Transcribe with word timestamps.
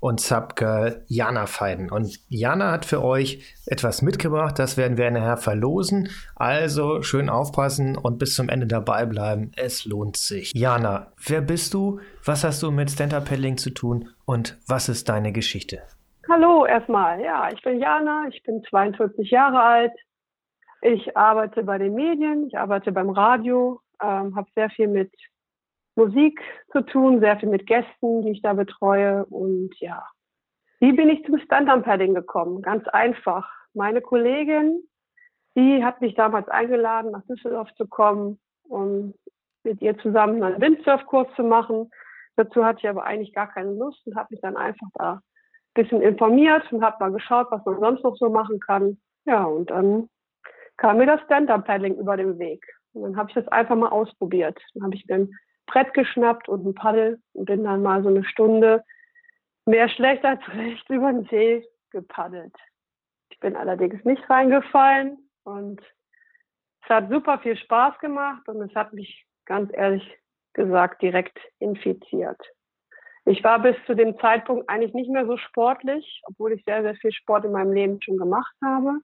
und 0.00 0.20
Subgirl 0.20 1.04
Jana 1.06 1.46
Feiden. 1.46 1.90
Und 1.90 2.18
Jana 2.28 2.72
hat 2.72 2.84
für 2.84 3.04
euch 3.04 3.54
etwas 3.66 4.02
mitgebracht, 4.02 4.58
das 4.58 4.76
werden 4.76 4.96
wir 4.96 5.10
nachher 5.10 5.36
verlosen. 5.36 6.08
Also 6.34 7.02
schön 7.02 7.28
aufpassen 7.28 7.96
und 7.96 8.18
bis 8.18 8.34
zum 8.34 8.48
Ende 8.48 8.66
dabei 8.66 9.04
bleiben. 9.04 9.52
Es 9.56 9.84
lohnt 9.84 10.16
sich. 10.16 10.52
Jana, 10.54 11.12
wer 11.26 11.42
bist 11.42 11.74
du? 11.74 12.00
Was 12.24 12.44
hast 12.44 12.62
du 12.62 12.70
mit 12.70 12.90
Stand-Up 12.90 13.28
Paddling 13.28 13.58
zu 13.58 13.70
tun 13.70 14.08
und 14.24 14.58
was 14.66 14.88
ist 14.88 15.08
deine 15.08 15.32
Geschichte? 15.32 15.82
Hallo 16.28 16.64
erstmal. 16.64 17.20
Ja, 17.20 17.48
ich 17.52 17.62
bin 17.62 17.78
Jana, 17.78 18.26
ich 18.30 18.42
bin 18.42 18.62
42 18.68 19.30
Jahre 19.30 19.60
alt. 19.60 19.92
Ich 20.82 21.16
arbeite 21.16 21.62
bei 21.62 21.76
den 21.76 21.94
Medien, 21.94 22.46
ich 22.46 22.56
arbeite 22.56 22.90
beim 22.92 23.10
Radio, 23.10 23.80
ähm, 24.02 24.34
habe 24.34 24.48
sehr 24.54 24.70
viel 24.70 24.88
mit 24.88 25.12
Musik 25.96 26.40
zu 26.72 26.82
tun, 26.82 27.20
sehr 27.20 27.38
viel 27.38 27.48
mit 27.48 27.66
Gästen, 27.66 28.22
die 28.22 28.30
ich 28.30 28.42
da 28.42 28.52
betreue. 28.52 29.24
Und 29.26 29.70
ja, 29.80 30.06
wie 30.78 30.92
bin 30.92 31.08
ich 31.08 31.24
zum 31.24 31.38
Stand-Up-Padding 31.38 32.14
gekommen? 32.14 32.62
Ganz 32.62 32.86
einfach. 32.88 33.50
Meine 33.74 34.00
Kollegin, 34.00 34.82
die 35.56 35.84
hat 35.84 36.00
mich 36.00 36.14
damals 36.14 36.48
eingeladen, 36.48 37.10
nach 37.10 37.24
Düsseldorf 37.26 37.68
zu 37.74 37.86
kommen, 37.86 38.38
um 38.68 39.14
mit 39.62 39.82
ihr 39.82 39.98
zusammen 39.98 40.42
einen 40.42 40.60
Windsurfkurs 40.60 41.28
zu 41.36 41.42
machen. 41.42 41.90
Dazu 42.36 42.64
hatte 42.64 42.78
ich 42.82 42.88
aber 42.88 43.04
eigentlich 43.04 43.34
gar 43.34 43.52
keine 43.52 43.72
Lust 43.72 44.06
und 44.06 44.16
habe 44.16 44.28
mich 44.30 44.40
dann 44.40 44.56
einfach 44.56 44.88
da 44.94 45.12
ein 45.14 45.20
bisschen 45.74 46.00
informiert 46.00 46.72
und 46.72 46.82
habe 46.82 46.96
mal 47.00 47.12
geschaut, 47.12 47.48
was 47.50 47.64
man 47.64 47.78
sonst 47.78 48.02
noch 48.02 48.16
so 48.16 48.30
machen 48.30 48.58
kann. 48.60 48.98
Ja, 49.26 49.44
und 49.44 49.70
dann 49.70 50.08
kam 50.76 50.96
mir 50.96 51.06
das 51.06 51.20
Stand-Up-Paddling 51.22 51.96
über 51.96 52.16
den 52.16 52.38
Weg. 52.38 52.64
Und 52.92 53.02
dann 53.02 53.16
habe 53.16 53.28
ich 53.28 53.34
das 53.34 53.46
einfach 53.48 53.76
mal 53.76 53.90
ausprobiert. 53.90 54.58
Dann 54.74 54.84
habe 54.84 54.94
ich 54.94 55.06
mir 55.06 55.28
Brett 55.70 55.94
geschnappt 55.94 56.48
und 56.48 56.66
ein 56.66 56.74
Paddel 56.74 57.20
und 57.32 57.44
bin 57.46 57.64
dann 57.64 57.82
mal 57.82 58.02
so 58.02 58.08
eine 58.08 58.24
Stunde 58.24 58.84
mehr 59.66 59.88
schlecht 59.88 60.24
als 60.24 60.40
recht 60.48 60.88
über 60.90 61.12
den 61.12 61.24
See 61.26 61.64
gepaddelt. 61.90 62.54
Ich 63.30 63.38
bin 63.38 63.56
allerdings 63.56 64.04
nicht 64.04 64.28
reingefallen 64.28 65.30
und 65.44 65.80
es 66.82 66.88
hat 66.88 67.08
super 67.08 67.38
viel 67.38 67.56
Spaß 67.56 67.98
gemacht 67.98 68.48
und 68.48 68.60
es 68.62 68.74
hat 68.74 68.92
mich 68.92 69.26
ganz 69.44 69.70
ehrlich 69.72 70.18
gesagt 70.54 71.02
direkt 71.02 71.38
infiziert. 71.58 72.40
Ich 73.26 73.44
war 73.44 73.60
bis 73.60 73.76
zu 73.86 73.94
dem 73.94 74.18
Zeitpunkt 74.18 74.68
eigentlich 74.68 74.94
nicht 74.94 75.10
mehr 75.10 75.26
so 75.26 75.36
sportlich, 75.36 76.22
obwohl 76.24 76.52
ich 76.52 76.64
sehr, 76.64 76.82
sehr 76.82 76.96
viel 76.96 77.12
Sport 77.12 77.44
in 77.44 77.52
meinem 77.52 77.72
Leben 77.72 78.02
schon 78.02 78.16
gemacht 78.16 78.54
habe. 78.64 78.98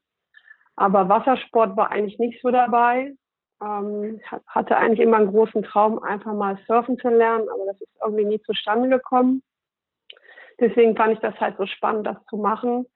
Aber 0.74 1.08
Wassersport 1.08 1.76
war 1.76 1.90
eigentlich 1.90 2.18
nicht 2.18 2.40
so 2.42 2.50
dabei. 2.50 3.14
Ähm, 3.62 4.20
hatte 4.46 4.76
eigentlich 4.76 5.00
immer 5.00 5.16
einen 5.16 5.30
großen 5.30 5.62
Traum, 5.62 6.02
einfach 6.02 6.34
mal 6.34 6.58
surfen 6.66 6.98
zu 6.98 7.08
lernen, 7.08 7.48
aber 7.48 7.66
das 7.66 7.80
ist 7.80 7.96
irgendwie 8.02 8.24
nie 8.24 8.40
zustande 8.42 8.88
gekommen. 8.88 9.42
Deswegen 10.60 10.96
fand 10.96 11.14
ich 11.14 11.20
das 11.20 11.38
halt 11.40 11.56
so 11.56 11.66
spannend, 11.66 12.06
das 12.06 12.16
zu 12.28 12.36
machen. 12.36 12.86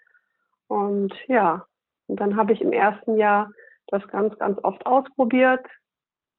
Und 0.67 1.15
ja, 1.29 1.65
und 2.07 2.21
dann 2.21 2.37
habe 2.37 2.53
ich 2.53 2.61
im 2.61 2.73
ersten 2.73 3.17
Jahr 3.17 3.51
das 3.89 4.07
ganz, 4.09 4.39
ganz 4.39 4.59
oft 4.63 4.85
ausprobiert. 4.87 5.65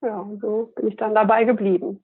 Ja, 0.02 0.20
und 0.20 0.42
so 0.42 0.74
bin 0.76 0.88
ich 0.88 0.96
dann 0.98 1.16
dabei 1.16 1.44
geblieben. 1.44 2.04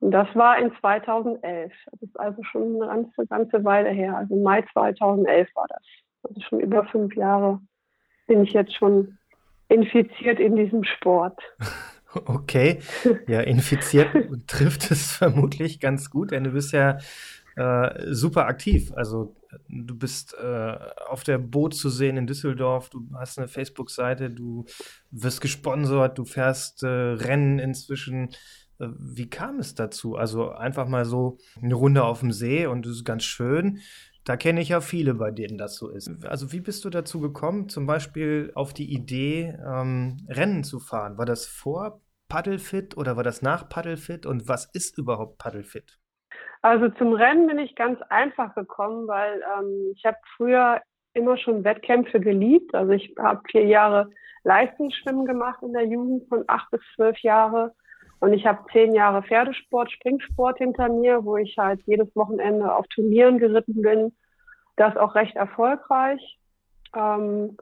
Und 0.00 0.12
das 0.12 0.28
war 0.34 0.58
in 0.58 0.74
2011. 0.80 1.72
Das 1.90 2.02
ist 2.02 2.18
also 2.18 2.42
schon 2.42 2.76
eine 2.76 2.86
ganze, 2.86 3.26
ganze 3.26 3.64
Weile 3.64 3.90
her. 3.90 4.16
Also 4.16 4.34
Mai 4.36 4.64
2011 4.72 5.48
war 5.54 5.66
das. 5.68 5.82
Also 6.22 6.40
schon 6.40 6.60
über 6.60 6.84
fünf 6.86 7.14
Jahre 7.14 7.60
bin 8.26 8.42
ich 8.42 8.52
jetzt 8.52 8.74
schon 8.74 9.18
infiziert 9.70 10.38
in 10.40 10.56
diesem 10.56 10.84
Sport. 10.84 11.38
Okay, 12.12 12.80
ja, 13.28 13.40
infiziert 13.40 14.08
trifft 14.48 14.90
es 14.90 15.12
vermutlich 15.12 15.78
ganz 15.78 16.10
gut, 16.10 16.32
denn 16.32 16.42
du 16.42 16.50
bist 16.50 16.72
ja 16.72 16.98
äh, 17.54 18.12
super 18.12 18.46
aktiv. 18.46 18.90
Also 18.96 19.36
du 19.68 19.96
bist 19.96 20.34
äh, 20.34 20.76
auf 21.08 21.22
der 21.22 21.38
Boot 21.38 21.74
zu 21.74 21.88
sehen 21.88 22.16
in 22.16 22.26
Düsseldorf, 22.26 22.90
du 22.90 23.06
hast 23.14 23.38
eine 23.38 23.46
Facebook-Seite, 23.46 24.28
du 24.30 24.64
wirst 25.12 25.40
gesponsert, 25.40 26.18
du 26.18 26.24
fährst 26.24 26.82
äh, 26.82 26.88
Rennen 26.88 27.60
inzwischen. 27.60 28.30
Äh, 28.80 28.88
wie 28.98 29.30
kam 29.30 29.60
es 29.60 29.76
dazu? 29.76 30.16
Also 30.16 30.50
einfach 30.50 30.88
mal 30.88 31.04
so 31.04 31.38
eine 31.62 31.74
Runde 31.74 32.02
auf 32.02 32.20
dem 32.20 32.32
See 32.32 32.66
und 32.66 32.86
das 32.86 32.94
ist 32.94 33.04
ganz 33.04 33.22
schön. 33.22 33.78
Da 34.24 34.36
kenne 34.36 34.60
ich 34.60 34.68
ja 34.68 34.80
viele, 34.80 35.14
bei 35.14 35.30
denen 35.30 35.56
das 35.56 35.76
so 35.76 35.88
ist. 35.88 36.24
Also 36.24 36.52
wie 36.52 36.60
bist 36.60 36.84
du 36.84 36.90
dazu 36.90 37.20
gekommen, 37.20 37.68
zum 37.68 37.86
Beispiel 37.86 38.52
auf 38.54 38.74
die 38.74 38.92
Idee, 38.92 39.58
ähm, 39.66 40.18
Rennen 40.28 40.62
zu 40.62 40.78
fahren? 40.78 41.16
War 41.16 41.26
das 41.26 41.46
vor 41.46 42.00
Paddlefit 42.28 42.96
oder 42.96 43.16
war 43.16 43.24
das 43.24 43.42
nach 43.42 43.68
Paddlefit? 43.68 44.26
Und 44.26 44.48
was 44.48 44.66
ist 44.66 44.98
überhaupt 44.98 45.38
Paddlefit? 45.38 45.98
Also 46.62 46.90
zum 46.90 47.14
Rennen 47.14 47.46
bin 47.46 47.58
ich 47.58 47.74
ganz 47.74 48.00
einfach 48.10 48.54
gekommen, 48.54 49.08
weil 49.08 49.42
ähm, 49.58 49.92
ich 49.96 50.04
habe 50.04 50.18
früher 50.36 50.80
immer 51.14 51.38
schon 51.38 51.64
Wettkämpfe 51.64 52.20
geliebt. 52.20 52.74
Also 52.74 52.92
ich 52.92 53.14
habe 53.18 53.40
vier 53.50 53.64
Jahre 53.64 54.10
Leistungsschwimmen 54.44 55.26
gemacht 55.26 55.62
in 55.62 55.72
der 55.72 55.86
Jugend 55.86 56.28
von 56.28 56.44
acht 56.46 56.70
bis 56.70 56.80
zwölf 56.94 57.18
Jahre 57.20 57.74
und 58.20 58.34
ich 58.34 58.46
habe 58.46 58.64
zehn 58.70 58.94
Jahre 58.94 59.22
Pferdesport, 59.22 59.90
Springsport 59.90 60.58
hinter 60.58 60.88
mir, 60.90 61.24
wo 61.24 61.38
ich 61.38 61.56
halt 61.56 61.80
jedes 61.86 62.14
Wochenende 62.14 62.74
auf 62.74 62.86
Turnieren 62.88 63.38
geritten 63.38 63.80
bin. 63.80 64.12
Das 64.76 64.96
auch 64.96 65.14
recht 65.14 65.36
erfolgreich. 65.36 66.38
Ähm, 66.94 67.56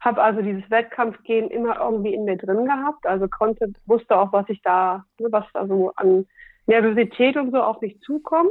habe 0.00 0.22
also 0.22 0.40
dieses 0.40 0.70
Wettkampfgehen 0.70 1.50
immer 1.50 1.80
irgendwie 1.80 2.14
in 2.14 2.24
mir 2.24 2.36
drin 2.36 2.64
gehabt. 2.64 3.06
Also 3.06 3.26
konnte, 3.26 3.72
wusste 3.86 4.16
auch, 4.16 4.32
was 4.32 4.48
ich 4.48 4.62
da, 4.62 5.04
ne, 5.18 5.28
was 5.32 5.46
da 5.52 5.66
so 5.66 5.92
an 5.96 6.26
Nervosität 6.66 7.36
und 7.36 7.50
so 7.50 7.60
auf 7.60 7.80
mich 7.80 7.98
zukommt. 8.00 8.50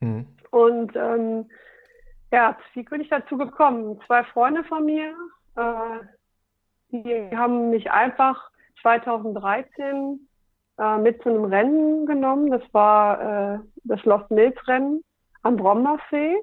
Mhm. 0.00 0.26
Und 0.50 0.94
ähm, 0.94 1.50
ja, 2.30 2.56
wie 2.74 2.82
bin 2.84 3.00
ich 3.00 3.08
dazu 3.08 3.36
gekommen? 3.36 3.98
Zwei 4.06 4.22
Freunde 4.24 4.62
von 4.64 4.84
mir, 4.84 5.14
äh, 5.56 5.98
die 6.90 7.36
haben 7.36 7.70
mich 7.70 7.90
einfach 7.90 8.50
2013 8.82 10.28
äh, 10.78 10.98
mit 10.98 11.22
zu 11.22 11.30
einem 11.30 11.44
Rennen 11.44 12.06
genommen. 12.06 12.50
Das 12.50 12.62
war 12.72 13.54
äh, 13.54 13.58
das 13.84 14.04
Lost 14.04 14.30
Mills 14.30 14.56
Rennen 14.68 15.02
am 15.42 15.56
Brombersee. 15.56 16.36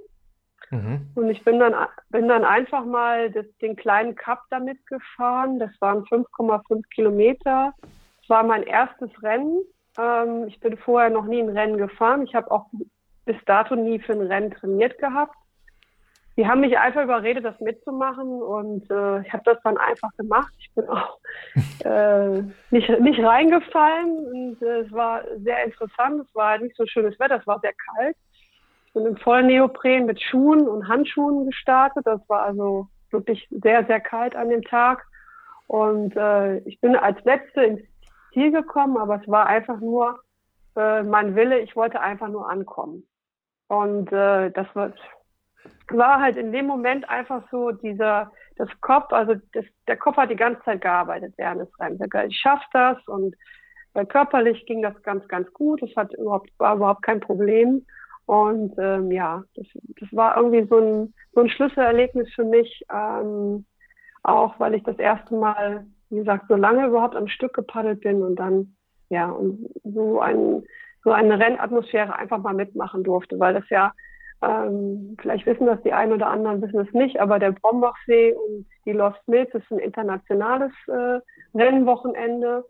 Mhm. 0.72 1.08
Und 1.16 1.30
ich 1.30 1.44
bin 1.44 1.60
dann, 1.60 1.74
bin 2.10 2.28
dann 2.28 2.46
einfach 2.46 2.86
mal 2.86 3.32
das, 3.32 3.46
den 3.62 3.76
kleinen 3.76 4.16
Cup 4.16 4.44
damit 4.50 4.86
gefahren. 4.88 5.60
Das 5.60 5.72
waren 5.80 6.04
5,5 6.06 6.84
Kilometer. 6.94 7.74
Das 7.82 8.30
war 8.30 8.44
mein 8.44 8.64
erstes 8.64 9.10
Rennen. 9.24 9.62
Ähm, 9.98 10.48
ich 10.48 10.60
bin 10.60 10.78
vorher 10.78 11.10
noch 11.10 11.26
nie 11.26 11.42
ein 11.42 11.50
Rennen 11.50 11.78
gefahren. 11.78 12.24
Ich 12.24 12.36
habe 12.36 12.52
auch 12.52 12.68
bis 13.26 13.38
dato 13.46 13.76
nie 13.76 14.00
für 14.00 14.14
ein 14.14 14.22
Rennen 14.22 14.52
trainiert 14.52 14.98
gehabt 15.00 15.36
die 16.40 16.48
haben 16.48 16.62
mich 16.62 16.78
einfach 16.78 17.04
überredet, 17.04 17.44
das 17.44 17.60
mitzumachen 17.60 18.42
und 18.42 18.90
äh, 18.90 19.20
ich 19.24 19.34
habe 19.34 19.44
das 19.44 19.58
dann 19.62 19.78
einfach 19.78 20.10
gemacht. 20.16 20.54
Ich 20.58 20.74
bin 20.74 20.88
auch 20.88 21.20
äh, 21.84 22.44
nicht, 22.72 22.90
nicht 23.02 23.22
reingefallen 23.22 24.26
und 24.26 24.62
äh, 24.62 24.80
es 24.80 24.92
war 24.94 25.22
sehr 25.40 25.66
interessant. 25.66 26.22
Es 26.22 26.34
war 26.34 26.58
nicht 26.60 26.78
so 26.78 26.86
schönes 26.86 27.20
Wetter, 27.20 27.40
es 27.42 27.46
war 27.46 27.60
sehr 27.60 27.74
kalt. 27.74 28.16
Ich 28.86 28.94
bin 28.94 29.06
im 29.06 29.18
vollen 29.18 29.48
Neopren 29.48 30.06
mit 30.06 30.22
Schuhen 30.22 30.66
und 30.66 30.88
Handschuhen 30.88 31.48
gestartet. 31.48 32.08
Das 32.08 32.22
war 32.30 32.44
also 32.44 32.88
wirklich 33.12 33.46
sehr, 33.52 33.86
sehr 33.86 34.00
kalt 34.00 34.34
an 34.34 34.48
dem 34.48 34.62
Tag. 34.62 35.06
Und 35.68 36.16
äh, 36.16 36.60
ich 36.60 36.80
bin 36.80 36.96
als 36.96 37.22
Letzte 37.26 37.66
ins 37.66 37.82
Ziel 38.32 38.54
gekommen, 38.54 38.96
aber 38.96 39.20
es 39.22 39.28
war 39.28 39.48
einfach 39.48 39.82
nur 39.82 40.22
äh, 40.78 41.04
mein 41.04 41.36
Wille. 41.36 41.60
Ich 41.60 41.76
wollte 41.76 42.00
einfach 42.00 42.30
nur 42.30 42.50
ankommen. 42.50 43.06
Und 43.68 44.10
äh, 44.14 44.52
das 44.52 44.68
war 44.74 44.94
war 45.90 46.22
halt 46.22 46.38
in 46.38 46.52
dem 46.52 46.68
Moment 46.68 47.10
einfach 47.10 47.44
so 47.52 47.72
dieser, 47.72 48.32
das 48.58 48.70
Kopf, 48.82 49.12
also 49.12 49.36
das, 49.54 49.66
der 49.88 49.98
Kopf 49.98 50.18
hat 50.18 50.30
die 50.30 50.36
ganze 50.36 50.62
Zeit 50.64 50.82
gearbeitet 50.82 51.34
während 51.38 51.62
des 51.62 51.80
Rennens. 51.80 52.02
Ich 52.28 52.40
schaff 52.40 52.62
das 52.74 52.98
und 53.08 53.36
äh, 53.94 54.06
körperlich 54.06 54.66
ging 54.66 54.82
das 54.82 55.02
ganz, 55.04 55.28
ganz 55.28 55.52
gut. 55.54 55.82
Das 55.82 55.96
hat 55.96 56.14
überhaupt, 56.14 56.50
war 56.58 56.76
überhaupt 56.76 57.04
kein 57.04 57.20
Problem. 57.20 57.86
Und 58.26 58.76
ähm, 58.78 59.12
ja, 59.12 59.44
das, 59.56 59.66
das 60.00 60.10
war 60.12 60.38
irgendwie 60.38 60.68
so 60.70 60.78
ein, 60.78 61.14
so 61.34 61.42
ein 61.42 61.50
Schlüsselerlebnis 61.50 62.32
für 62.36 62.44
mich, 62.44 62.86
ähm, 62.94 63.66
auch 64.22 64.60
weil 64.60 64.76
ich 64.76 64.84
das 64.84 65.00
erste 65.00 65.34
Mal, 65.34 65.88
wie 66.10 66.18
gesagt, 66.18 66.46
so 66.48 66.56
lange 66.56 66.86
überhaupt 66.86 67.16
am 67.16 67.28
Stück 67.28 67.54
gepaddelt 67.54 68.02
bin 68.02 68.22
und 68.22 68.36
dann 68.36 68.76
ja 69.10 69.30
und 69.32 69.72
so 69.84 70.20
ein 70.20 70.64
so 71.04 71.12
eine 71.12 71.40
Rennatmosphäre 71.40 72.16
einfach 72.16 72.40
mal 72.40 72.54
mitmachen 72.54 73.04
durfte, 73.04 73.40
weil 73.40 73.54
das 73.54 73.68
ja 73.70 73.94
ähm, 74.42 75.18
vielleicht 75.20 75.46
wissen 75.46 75.66
das 75.66 75.82
die 75.84 75.94
einen 75.94 76.14
oder 76.14 76.28
anderen, 76.28 76.62
wissen 76.62 76.80
es 76.80 76.94
nicht, 76.94 77.20
aber 77.20 77.40
der 77.40 77.52
Brombachsee 77.52 78.34
und 78.34 78.66
die 78.86 78.94
Lost 78.94 79.20
Mills 79.28 79.54
ist 79.54 79.70
ein 79.72 79.80
internationales 79.80 80.72
äh, 80.88 81.20
Rennwochenende. 81.58 82.66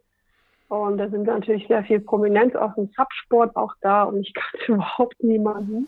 Und 0.67 0.97
da 0.97 1.09
sind 1.09 1.23
natürlich 1.23 1.67
sehr 1.67 1.83
viel 1.83 1.99
Prominenz 1.99 2.55
aus 2.55 2.73
dem 2.75 2.89
Subsport 2.95 3.55
auch 3.55 3.73
da 3.81 4.03
und 4.03 4.21
ich 4.21 4.33
kannte 4.33 4.65
überhaupt 4.73 5.21
niemanden. 5.23 5.87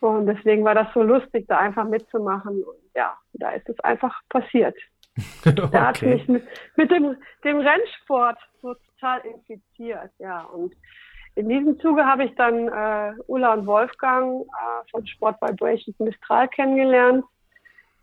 Und 0.00 0.26
deswegen 0.26 0.64
war 0.64 0.74
das 0.74 0.88
so 0.94 1.02
lustig, 1.02 1.46
da 1.48 1.58
einfach 1.58 1.88
mitzumachen. 1.88 2.62
Und 2.62 2.76
ja, 2.94 3.16
da 3.34 3.50
ist 3.50 3.68
es 3.68 3.78
einfach 3.80 4.20
passiert. 4.28 4.76
okay. 5.46 5.68
Der 5.72 5.86
hat 5.86 6.02
mich 6.02 6.28
mit, 6.28 6.44
mit 6.76 6.90
dem, 6.90 7.16
dem 7.42 7.58
Rennsport 7.58 8.38
so 8.60 8.74
total 8.74 9.20
infiziert, 9.20 10.10
ja. 10.18 10.42
Und 10.42 10.74
in 11.36 11.50
diesem 11.50 11.78
Zuge 11.80 12.04
habe 12.04 12.24
ich 12.24 12.34
dann 12.34 12.68
äh, 12.68 13.12
Ulla 13.26 13.52
und 13.52 13.66
Wolfgang 13.66 14.42
äh, 14.42 14.90
von 14.90 15.06
Sport 15.06 15.36
Vibrations 15.42 15.98
Mistral 15.98 16.48
kennengelernt, 16.48 17.24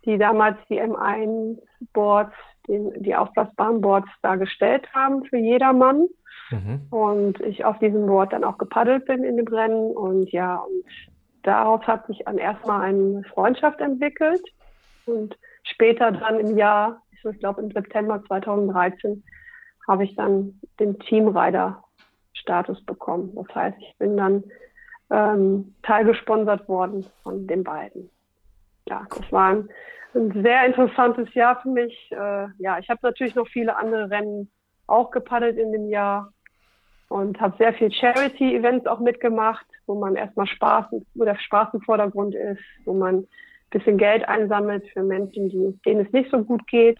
die 0.04 0.16
damals 0.18 0.56
die 0.68 0.80
M1-Boards, 0.80 2.34
die 2.68 3.14
aufblasbaren 3.14 3.80
Boards 3.80 4.08
dargestellt 4.22 4.86
haben 4.94 5.24
für 5.24 5.36
jedermann. 5.36 6.06
Mhm. 6.50 6.86
Und 6.90 7.40
ich 7.40 7.64
auf 7.64 7.78
diesem 7.80 8.06
Board 8.06 8.32
dann 8.32 8.44
auch 8.44 8.56
gepaddelt 8.56 9.04
bin 9.06 9.24
in 9.24 9.36
dem 9.36 9.48
Rennen. 9.48 9.90
Und 9.90 10.30
ja, 10.30 10.56
und 10.56 10.84
daraus 11.42 11.82
hat 11.88 12.06
sich 12.06 12.22
dann 12.24 12.38
erstmal 12.38 12.82
eine 12.82 13.24
Freundschaft 13.24 13.80
entwickelt. 13.80 14.42
Und 15.06 15.36
später 15.64 16.12
dann 16.12 16.38
im 16.38 16.56
Jahr, 16.56 17.02
ich 17.10 17.38
glaube 17.40 17.62
im 17.62 17.72
September 17.72 18.22
2013, 18.28 19.24
habe 19.88 20.04
ich 20.04 20.14
dann 20.14 20.60
den 20.78 20.98
Teamrider-Status 22.44 22.84
bekommen. 22.84 23.32
Das 23.34 23.54
heißt, 23.54 23.76
ich 23.78 23.94
bin 23.98 24.16
dann 24.16 24.44
ähm, 25.10 25.74
teilgesponsert 25.82 26.68
worden 26.68 27.06
von 27.22 27.46
den 27.46 27.64
beiden. 27.64 28.10
Ja, 28.88 29.06
das 29.10 29.32
war 29.32 29.50
ein, 29.50 29.68
ein 30.14 30.42
sehr 30.42 30.66
interessantes 30.66 31.32
Jahr 31.34 31.60
für 31.60 31.70
mich. 31.70 32.10
Äh, 32.10 32.46
ja, 32.58 32.78
ich 32.78 32.88
habe 32.88 33.00
natürlich 33.02 33.34
noch 33.34 33.48
viele 33.48 33.76
andere 33.76 34.10
Rennen 34.10 34.50
auch 34.86 35.10
gepaddelt 35.10 35.58
in 35.58 35.72
dem 35.72 35.88
Jahr 35.88 36.32
und 37.08 37.40
habe 37.40 37.56
sehr 37.58 37.72
viel 37.74 37.92
Charity-Events 37.92 38.86
auch 38.86 39.00
mitgemacht, 39.00 39.66
wo 39.86 39.94
man 39.94 40.16
erstmal 40.16 40.46
Spaß, 40.46 40.86
wo 41.14 41.24
der 41.24 41.38
Spaß 41.38 41.74
im 41.74 41.80
Vordergrund 41.80 42.34
ist, 42.34 42.62
wo 42.84 42.92
man 42.92 43.16
ein 43.16 43.26
bisschen 43.70 43.98
Geld 43.98 44.28
einsammelt 44.28 44.86
für 44.92 45.02
Menschen, 45.02 45.48
die, 45.48 45.78
denen 45.86 46.04
es 46.04 46.12
nicht 46.12 46.30
so 46.30 46.42
gut 46.42 46.66
geht. 46.66 46.98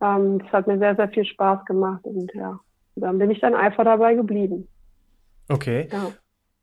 Ähm, 0.00 0.38
das 0.38 0.52
hat 0.52 0.66
mir 0.66 0.78
sehr, 0.78 0.96
sehr 0.96 1.08
viel 1.08 1.24
Spaß 1.24 1.64
gemacht 1.66 2.04
und 2.04 2.32
ja, 2.34 2.58
dann 2.94 3.18
bin 3.18 3.30
ich 3.30 3.40
dann 3.40 3.54
einfach 3.54 3.84
dabei 3.84 4.14
geblieben. 4.14 4.68
Okay. 5.48 5.88
Ja. 5.90 6.12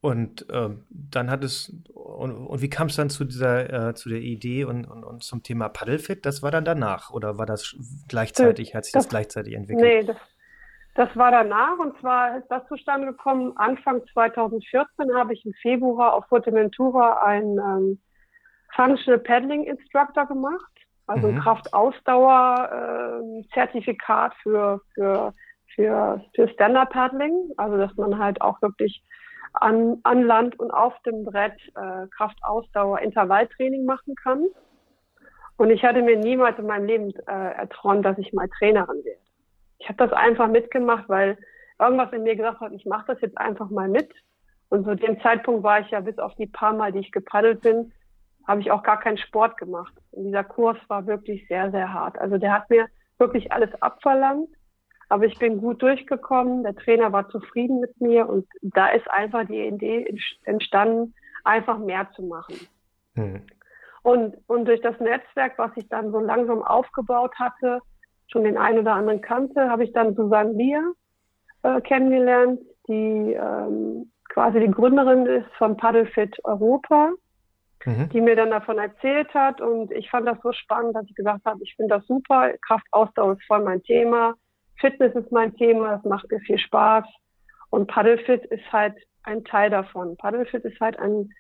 Und 0.02 0.46
ähm, 0.52 0.86
dann 0.90 1.30
hat 1.30 1.44
es, 1.44 1.76
und, 1.94 2.32
und 2.32 2.62
wie 2.62 2.70
kam 2.70 2.88
es 2.88 2.96
dann 2.96 3.10
zu 3.10 3.26
dieser, 3.26 3.90
äh, 3.90 3.94
zu 3.96 4.08
der 4.08 4.20
Idee 4.20 4.64
und, 4.64 4.86
und, 4.86 5.04
und, 5.04 5.24
zum 5.24 5.44
Thema 5.44 5.68
Paddlefit? 5.68 6.26
Das 6.26 6.42
war 6.42 6.52
dann 6.52 6.64
danach 6.64 7.12
oder 7.12 7.38
war 7.38 7.46
das 7.46 7.76
gleichzeitig, 8.08 8.76
hat 8.76 8.86
sich 8.86 8.94
das, 8.94 9.04
das 9.04 9.10
gleichzeitig 9.10 9.56
entwickelt? 9.56 9.84
Nee, 9.84 10.04
das, 10.04 10.16
das 10.96 11.14
war 11.18 11.32
danach 11.32 11.78
und 11.80 12.00
zwar 12.00 12.38
ist 12.38 12.48
das 12.50 12.66
zustande 12.70 13.08
gekommen, 13.08 13.52
Anfang 13.58 14.02
2014 14.14 15.14
habe 15.14 15.34
ich 15.34 15.46
im 15.46 15.52
Februar 15.62 16.14
auf 16.14 16.26
Fuerteventura 16.28 17.22
ein 17.24 17.58
ähm, 17.58 18.00
Functional 18.76 19.20
Paddling 19.20 19.66
Instructor 19.66 20.26
gemacht, 20.28 20.72
also 21.08 21.28
mhm. 21.28 21.36
ein 21.36 21.42
Kraftausdauer-Zertifikat 21.42 24.32
äh, 24.32 24.36
für, 24.44 24.80
für, 24.94 25.34
für, 25.80 26.22
für 26.36 26.50
Standard 26.50 26.90
Paddling, 26.90 27.52
also 27.56 27.78
dass 27.78 27.96
man 27.96 28.20
halt 28.20 28.42
auch 28.42 28.62
wirklich 28.62 29.02
an, 29.54 30.00
an 30.04 30.24
Land 30.24 30.60
und 30.60 30.72
auf 30.72 30.94
dem 31.06 31.24
Brett 31.24 31.58
äh, 31.76 32.06
Kraftausdauer 32.18 33.00
Intervalltraining 33.00 33.86
machen 33.86 34.14
kann. 34.16 34.44
Und 35.56 35.70
ich 35.70 35.86
hatte 35.86 36.02
mir 36.02 36.18
niemals 36.18 36.60
in 36.60 36.68
meinem 36.68 36.86
Leben 36.86 37.14
äh, 37.28 37.54
erträumt, 37.54 38.04
dass 38.04 38.18
ich 38.18 38.34
mal 38.34 38.50
Trainerin 38.60 39.06
werde. 39.06 39.22
Ich 39.78 39.88
habe 39.88 40.06
das 40.06 40.12
einfach 40.12 40.50
mitgemacht, 40.50 41.08
weil 41.08 41.38
irgendwas 41.80 42.12
in 42.12 42.24
mir 42.24 42.36
gesagt 42.36 42.60
hat, 42.60 42.74
ich 42.74 42.86
mache 42.86 43.06
das 43.08 43.22
jetzt 43.22 43.38
einfach 43.38 43.70
mal 43.70 43.88
mit. 43.88 44.12
Und 44.68 44.84
zu 44.84 44.96
dem 44.96 45.22
Zeitpunkt 45.22 45.64
war 45.64 45.80
ich 45.80 45.90
ja 45.92 46.02
bis 46.02 46.20
auf 46.20 46.36
die 46.36 46.48
paar 46.48 46.74
Mal, 46.74 46.92
die 46.92 47.00
ich 47.00 47.14
gepaddelt 47.14 47.62
bin, 47.62 47.94
habe 48.46 48.60
ich 48.60 48.70
auch 48.70 48.84
gar 48.84 49.00
keinen 49.00 49.18
Sport 49.18 49.56
gemacht. 49.56 49.94
Und 50.12 50.26
dieser 50.26 50.44
Kurs 50.44 50.78
war 50.90 51.08
wirklich 51.08 51.48
sehr, 51.48 51.72
sehr 51.72 51.94
hart. 51.94 52.20
Also 52.20 52.38
der 52.38 52.52
hat 52.52 52.70
mir 52.70 52.88
wirklich 53.18 53.54
alles 53.54 53.70
abverlangt. 53.82 54.50
Aber 55.10 55.26
ich 55.26 55.38
bin 55.40 55.60
gut 55.60 55.82
durchgekommen. 55.82 56.64
Der 56.64 56.76
Trainer 56.76 57.12
war 57.12 57.28
zufrieden 57.30 57.80
mit 57.80 58.00
mir 58.00 58.30
und 58.30 58.48
da 58.62 58.90
ist 58.90 59.10
einfach 59.10 59.46
die 59.48 59.68
Idee 59.68 60.16
entstanden, 60.44 61.14
einfach 61.44 61.80
mehr 61.80 62.10
zu 62.16 62.24
machen. 62.24 62.56
Hm. 63.16 63.42
Und, 64.04 64.38
und 64.48 64.66
durch 64.66 64.82
das 64.82 65.00
Netzwerk, 65.00 65.58
was 65.58 65.72
ich 65.76 65.90
dann 65.90 66.12
so 66.12 66.20
langsam 66.20 66.64
aufgebaut 66.64 67.34
hatte, 67.38 67.80
schon 68.28 68.44
den 68.44 68.58
einen 68.58 68.80
oder 68.80 68.94
anderen 68.94 69.22
kannte, 69.22 69.70
habe 69.70 69.84
ich 69.84 69.92
dann 69.94 70.16
Susanne 70.16 70.54
Lier 70.54 70.94
äh, 71.64 71.82
kennengelernt, 71.82 72.62
die 72.88 73.34
ähm, 73.34 74.12
quasi 74.30 74.60
die 74.60 74.72
Gründerin 74.72 75.26
ist 75.26 75.50
von 75.58 75.76
Paddlefit 75.76 76.38
Europa, 76.46 77.12
mhm. 77.86 78.10
die 78.10 78.22
mir 78.22 78.36
dann 78.36 78.52
davon 78.52 78.78
erzählt 78.78 79.34
hat. 79.34 79.60
Und 79.60 79.92
ich 79.92 80.10
fand 80.10 80.28
das 80.28 80.38
so 80.44 80.52
spannend, 80.54 80.96
dass 80.96 81.06
ich 81.06 81.16
gesagt 81.16 81.46
habe, 81.46 81.60
ich 81.64 81.76
finde 81.76 81.96
das 81.96 82.08
super. 82.08 82.54
Kraftausdauer 82.66 83.34
ist 83.34 83.46
voll 83.48 83.64
mein 83.64 83.84
Thema. 83.84 84.36
Fitness 84.80 85.16
ist 85.16 85.32
mein 85.32 85.56
Thema, 85.56 85.96
es 85.96 86.04
macht 86.04 86.32
mir 86.32 86.40
viel 86.40 86.58
Spaß. 86.58 87.06
Und 87.70 87.88
Paddlefit 87.88 88.46
ist 88.46 88.72
halt 88.72 88.96
ein 89.24 89.44
Teil 89.44 89.70
davon. 89.70 90.18
Paddlefit 90.18 90.64
ist 90.66 90.80
halt 90.80 90.98
ein, 91.00 91.32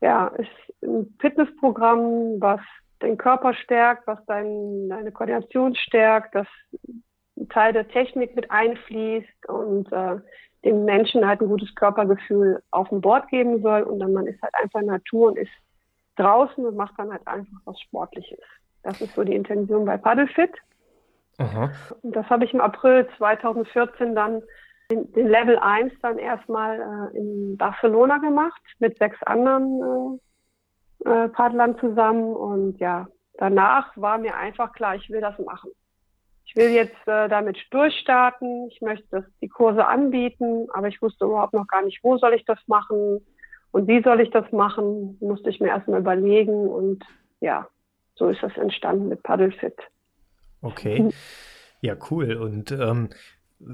ja, 0.00 0.28
ist 0.28 0.82
ein 0.82 1.14
Fitnessprogramm, 1.20 2.40
was 2.40 2.60
den 3.02 3.16
Körper 3.16 3.54
stärkt, 3.54 4.06
was 4.06 4.24
dein, 4.26 4.88
deine 4.88 5.12
Koordination 5.12 5.74
stärkt, 5.74 6.34
dass 6.34 6.48
ein 7.36 7.48
Teil 7.48 7.72
der 7.72 7.88
Technik 7.88 8.34
mit 8.36 8.50
einfließt 8.50 9.48
und 9.48 9.90
äh, 9.92 10.20
dem 10.64 10.84
Menschen 10.84 11.26
halt 11.26 11.40
ein 11.40 11.48
gutes 11.48 11.74
Körpergefühl 11.74 12.62
auf 12.70 12.88
dem 12.88 13.00
Board 13.00 13.28
geben 13.28 13.62
soll. 13.62 13.82
Und 13.82 14.00
dann 14.00 14.12
man 14.12 14.26
ist 14.26 14.40
halt 14.42 14.54
einfach 14.54 14.80
in 14.80 14.86
Natur 14.86 15.28
und 15.28 15.38
ist 15.38 15.52
draußen 16.16 16.64
und 16.64 16.76
macht 16.76 16.94
dann 16.98 17.10
halt 17.10 17.26
einfach 17.26 17.58
was 17.64 17.80
Sportliches. 17.80 18.40
Das 18.82 19.00
ist 19.00 19.14
so 19.14 19.24
die 19.24 19.34
Intention 19.34 19.84
bei 19.84 19.96
Paddlefit. 19.96 20.52
Aha. 21.38 21.72
Und 22.02 22.14
das 22.14 22.28
habe 22.30 22.44
ich 22.44 22.54
im 22.54 22.60
April 22.60 23.08
2014 23.18 24.14
dann 24.14 24.42
den, 24.90 25.10
den 25.12 25.28
Level 25.28 25.58
1 25.58 25.92
dann 26.02 26.18
erstmal 26.18 27.10
äh, 27.14 27.18
in 27.18 27.56
Barcelona 27.56 28.18
gemacht 28.18 28.60
mit 28.78 28.98
sechs 28.98 29.20
anderen 29.22 30.20
äh, 31.04 31.08
äh, 31.08 31.28
Paddlern 31.28 31.78
zusammen. 31.78 32.34
Und 32.34 32.78
ja, 32.78 33.08
danach 33.38 33.96
war 33.96 34.18
mir 34.18 34.36
einfach 34.36 34.72
klar, 34.72 34.94
ich 34.96 35.08
will 35.10 35.20
das 35.20 35.38
machen. 35.38 35.70
Ich 36.46 36.56
will 36.56 36.70
jetzt 36.70 37.08
äh, 37.08 37.28
damit 37.28 37.58
durchstarten. 37.70 38.68
Ich 38.70 38.80
möchte 38.80 39.06
das, 39.10 39.24
die 39.40 39.48
Kurse 39.48 39.86
anbieten, 39.86 40.68
aber 40.72 40.88
ich 40.88 41.00
wusste 41.00 41.24
überhaupt 41.24 41.54
noch 41.54 41.66
gar 41.66 41.82
nicht, 41.82 42.04
wo 42.04 42.18
soll 42.18 42.34
ich 42.34 42.44
das 42.44 42.58
machen 42.66 43.26
und 43.72 43.88
wie 43.88 44.02
soll 44.02 44.20
ich 44.20 44.30
das 44.30 44.50
machen, 44.52 45.16
musste 45.20 45.50
ich 45.50 45.58
mir 45.58 45.68
erstmal 45.68 46.00
überlegen. 46.00 46.68
Und 46.68 47.04
ja, 47.40 47.66
so 48.14 48.28
ist 48.28 48.42
das 48.42 48.56
entstanden 48.56 49.08
mit 49.08 49.22
Paddlefit. 49.22 49.74
Okay. 50.64 51.10
Ja, 51.80 51.96
cool. 52.10 52.34
Und 52.36 52.72
ähm, 52.72 53.10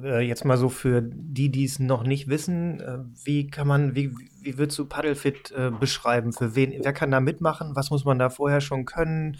äh, 0.02 0.20
jetzt 0.20 0.44
mal 0.44 0.56
so 0.56 0.68
für 0.68 1.02
die, 1.02 1.50
die 1.50 1.64
es 1.64 1.78
noch 1.78 2.02
nicht 2.02 2.28
wissen, 2.28 2.80
äh, 2.80 2.98
wie 3.24 3.46
kann 3.46 3.68
man, 3.68 3.94
wie, 3.94 4.12
wie 4.42 4.58
würdest 4.58 4.78
du 4.78 4.86
Paddlefit 4.86 5.52
äh, 5.52 5.70
beschreiben? 5.70 6.32
Für 6.32 6.54
wen, 6.54 6.74
wer 6.82 6.92
kann 6.92 7.10
da 7.10 7.20
mitmachen? 7.20 7.76
Was 7.76 7.90
muss 7.90 8.04
man 8.04 8.18
da 8.18 8.28
vorher 8.28 8.60
schon 8.60 8.84
können? 8.84 9.38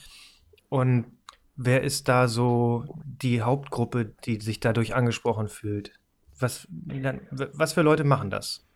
Und 0.69 1.07
wer 1.57 1.83
ist 1.83 2.09
da 2.09 2.29
so 2.29 2.85
die 3.05 3.43
Hauptgruppe, 3.43 4.15
die 4.25 4.41
sich 4.41 4.61
dadurch 4.61 4.95
angesprochen 4.95 5.49
fühlt? 5.49 5.93
Was, 6.39 6.69
was 6.71 7.73
für 7.73 7.83
Leute 7.83 8.05
machen 8.05 8.31
das? 8.31 8.67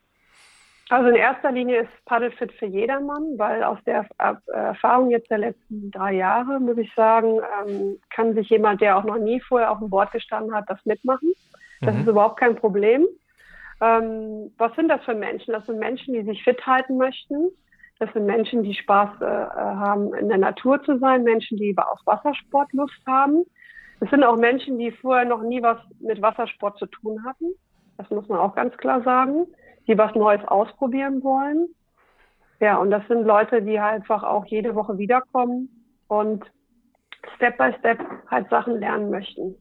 Also 0.91 1.09
in 1.09 1.15
erster 1.15 1.51
Linie 1.51 1.83
ist 1.83 2.05
Paddlefit 2.05 2.53
für 2.53 2.67
jedermann, 2.67 3.39
weil 3.39 3.65
aus 3.65 3.79
der 3.87 4.07
Erfahrung 4.49 5.11
jetzt 5.11 5.31
der 5.31 5.39
letzten 5.39 5.91
drei 5.91 6.13
Jahre, 6.13 6.61
muss 6.61 6.77
ich 6.77 6.93
sagen, 6.95 7.41
ähm, 7.67 7.99
kann 8.11 8.35
sich 8.35 8.51
jemand, 8.51 8.83
der 8.83 8.99
auch 8.99 9.05
noch 9.05 9.17
nie 9.17 9.41
vorher 9.41 9.71
auf 9.71 9.79
dem 9.79 9.89
Board 9.89 10.13
gestanden 10.13 10.55
hat, 10.55 10.69
das 10.69 10.85
mitmachen. 10.85 11.33
Das 11.81 11.95
mhm. 11.95 12.01
ist 12.03 12.09
überhaupt 12.09 12.39
kein 12.39 12.57
Problem. 12.57 13.07
Ähm, 13.81 14.53
was 14.59 14.75
sind 14.77 14.89
das 14.89 15.03
für 15.05 15.15
Menschen? 15.15 15.53
Das 15.53 15.65
sind 15.65 15.79
Menschen, 15.79 16.13
die 16.13 16.23
sich 16.23 16.45
fit 16.45 16.65
halten 16.67 16.99
möchten. 16.99 17.49
Das 17.99 18.13
sind 18.13 18.27
Menschen, 18.27 18.63
die 18.63 18.75
Spaß 18.75 19.23
äh, 19.23 19.25
haben, 19.25 20.13
in 20.15 20.29
der 20.29 20.39
Natur 20.39 20.83
zu 20.83 20.99
sein, 20.99 21.23
Menschen, 21.23 21.57
die 21.57 21.75
auf 21.79 22.01
Wassersport 22.05 22.73
Lust 22.75 23.01
haben. 23.07 23.45
Es 24.01 24.11
sind 24.11 24.23
auch 24.23 24.37
Menschen, 24.37 24.79
die 24.79 24.91
vorher 24.91 25.25
noch 25.25 25.43
nie 25.43 25.63
was 25.63 25.79
mit 26.01 26.21
Wassersport 26.21 26.79
zu 26.79 26.87
tun 26.87 27.25
hatten. 27.25 27.47
Das 27.97 28.11
muss 28.11 28.29
man 28.29 28.39
auch 28.39 28.55
ganz 28.55 28.77
klar 28.77 29.03
sagen 29.03 29.47
die 29.87 29.99
was 29.99 30.15
Neues 30.15 30.45
ausprobieren 30.47 31.23
wollen. 31.23 31.69
Ja, 32.61 32.79
und 32.79 32.91
das 32.91 33.07
sind 33.09 33.25
Leute, 33.25 33.63
die 33.63 33.81
halt 33.81 34.03
einfach 34.03 34.23
auch 34.23 34.47
jede 34.47 34.75
Woche 34.75 34.97
wiederkommen 34.97 35.69
und 36.09 36.45
Step 37.37 37.59
by 37.59 37.73
Step 37.79 37.99
halt 38.31 38.49
Sachen 38.51 38.79
lernen 38.81 39.11
möchten. 39.11 39.57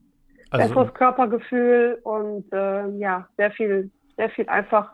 Also, 0.51 0.67
Besseres 0.67 0.93
Körpergefühl 0.93 1.99
und 2.03 2.51
äh, 2.53 2.87
ja, 2.97 3.27
sehr 3.37 3.51
viel, 3.51 3.91
sehr 4.17 4.29
viel 4.29 4.47
einfach 4.47 4.91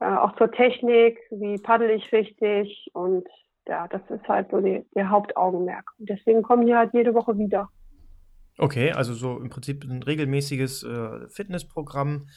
äh, 0.00 0.06
auch 0.06 0.34
zur 0.36 0.50
Technik, 0.50 1.18
wie 1.30 1.58
paddel 1.58 1.90
ich 1.90 2.10
richtig 2.12 2.88
und 2.94 3.26
ja, 3.66 3.86
das 3.88 4.00
ist 4.08 4.26
halt 4.26 4.50
so 4.50 4.60
die, 4.60 4.84
der 4.94 5.10
Hauptaugenmerk. 5.10 5.92
Und 5.98 6.08
deswegen 6.08 6.42
kommen 6.42 6.66
die 6.66 6.74
halt 6.74 6.94
jede 6.94 7.14
Woche 7.14 7.36
wieder. 7.36 7.68
Okay, 8.56 8.90
also 8.92 9.12
so 9.14 9.38
im 9.38 9.50
Prinzip 9.50 9.84
ein 9.84 10.02
regelmäßiges 10.02 10.82
äh, 10.82 11.28
Fitnessprogramm, 11.28 12.28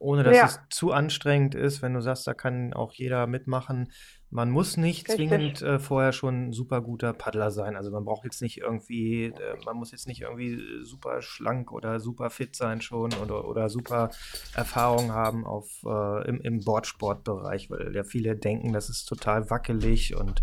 ohne 0.00 0.22
dass 0.22 0.36
ja. 0.36 0.44
es 0.46 0.60
zu 0.70 0.92
anstrengend 0.92 1.54
ist. 1.54 1.82
Wenn 1.82 1.94
du 1.94 2.00
sagst, 2.00 2.26
da 2.26 2.34
kann 2.34 2.72
auch 2.72 2.92
jeder 2.92 3.26
mitmachen. 3.26 3.90
Man 4.30 4.50
muss 4.50 4.76
nicht 4.76 5.08
Richtig. 5.08 5.28
zwingend 5.28 5.62
äh, 5.62 5.78
vorher 5.78 6.12
schon 6.12 6.48
ein 6.48 6.52
super 6.52 6.82
guter 6.82 7.12
Paddler 7.12 7.50
sein. 7.50 7.76
Also 7.76 7.90
man 7.90 8.04
braucht 8.04 8.24
jetzt 8.24 8.42
nicht 8.42 8.58
irgendwie, 8.58 9.26
äh, 9.26 9.56
man 9.64 9.76
muss 9.76 9.90
jetzt 9.90 10.06
nicht 10.06 10.22
irgendwie 10.22 10.60
super 10.82 11.22
schlank 11.22 11.72
oder 11.72 11.98
super 11.98 12.30
fit 12.30 12.54
sein 12.54 12.80
schon 12.80 13.12
oder, 13.14 13.48
oder 13.48 13.68
super 13.68 14.10
Erfahrung 14.54 15.12
haben 15.12 15.46
auf, 15.46 15.66
äh, 15.84 16.28
im, 16.28 16.40
im 16.42 16.64
Boardsportbereich, 16.64 17.70
weil 17.70 17.94
ja 17.94 18.04
viele 18.04 18.36
denken, 18.36 18.72
das 18.72 18.90
ist 18.90 19.06
total 19.06 19.50
wackelig 19.50 20.14
und 20.14 20.40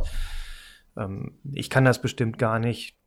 ähm, 0.97 1.39
ich 1.53 1.69
kann 1.69 1.85
das 1.85 2.01
bestimmt 2.01 2.37
gar 2.37 2.59
nicht. 2.59 2.97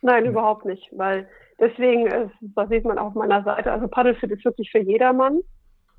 Nein, 0.00 0.24
ja. 0.24 0.30
überhaupt 0.30 0.64
nicht, 0.64 0.90
weil 0.92 1.28
deswegen, 1.58 2.06
ist, 2.06 2.32
das 2.40 2.68
sieht 2.68 2.84
man 2.84 2.98
auf 2.98 3.14
meiner 3.14 3.42
Seite, 3.42 3.72
also 3.72 3.88
Paddlefit 3.88 4.30
ist 4.30 4.44
wirklich 4.44 4.70
für 4.70 4.80
jedermann. 4.80 5.40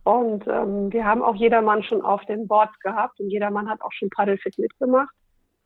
Und 0.04 0.48
ähm, 0.48 0.92
wir 0.94 1.04
haben 1.04 1.22
auch 1.22 1.36
jedermann 1.36 1.84
schon 1.84 2.02
auf 2.02 2.24
dem 2.26 2.48
Board 2.48 2.70
gehabt 2.80 3.20
und 3.20 3.30
jedermann 3.30 3.70
hat 3.70 3.82
auch 3.82 3.92
schon 3.92 4.10
Paddlefit 4.10 4.58
mitgemacht. 4.58 5.14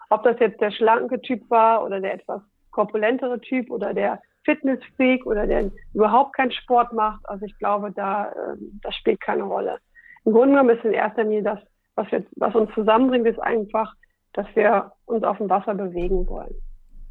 Ob 0.09 0.23
das 0.23 0.39
jetzt 0.39 0.59
der 0.59 0.71
schlanke 0.71 1.21
Typ 1.21 1.47
war 1.49 1.85
oder 1.85 2.01
der 2.01 2.15
etwas 2.15 2.41
korpulentere 2.71 3.39
Typ 3.39 3.69
oder 3.69 3.93
der 3.93 4.19
Fitnessfreak 4.43 5.25
oder 5.25 5.45
der 5.45 5.69
überhaupt 5.93 6.35
keinen 6.35 6.51
Sport 6.51 6.93
macht. 6.93 7.21
Also 7.29 7.45
ich 7.45 7.57
glaube, 7.59 7.91
da 7.91 8.29
äh, 8.31 8.57
das 8.81 8.95
spielt 8.95 9.21
keine 9.21 9.43
Rolle. 9.43 9.77
Im 10.25 10.33
Grunde 10.33 10.55
genommen 10.55 10.75
ist 10.75 10.85
in 10.85 10.93
erster 10.93 11.23
Linie 11.23 11.43
das, 11.43 11.59
was, 11.95 12.11
wir, 12.11 12.25
was 12.37 12.55
uns 12.55 12.73
zusammenbringt, 12.73 13.27
ist 13.27 13.39
einfach, 13.39 13.93
dass 14.33 14.47
wir 14.55 14.91
uns 15.05 15.23
auf 15.23 15.37
dem 15.37 15.49
Wasser 15.49 15.75
bewegen 15.75 16.27
wollen. 16.27 16.55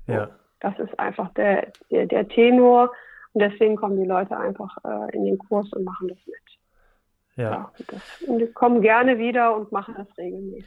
Ja. 0.06 0.30
Das 0.60 0.78
ist 0.78 0.98
einfach 0.98 1.32
der, 1.34 1.72
der, 1.90 2.06
der 2.06 2.28
Tenor 2.28 2.92
und 3.32 3.42
deswegen 3.42 3.76
kommen 3.76 3.96
die 3.96 4.08
Leute 4.08 4.36
einfach 4.36 4.76
äh, 4.84 5.16
in 5.16 5.24
den 5.24 5.38
Kurs 5.38 5.72
und 5.72 5.84
machen 5.84 6.08
das 6.08 6.18
mit. 6.26 6.36
Ja. 7.36 7.50
ja 7.50 7.72
das, 7.88 8.28
und 8.28 8.38
die 8.38 8.46
kommen 8.46 8.82
gerne 8.82 9.18
wieder 9.18 9.56
und 9.56 9.72
machen 9.72 9.94
das 9.96 10.08
regelmäßig. 10.18 10.66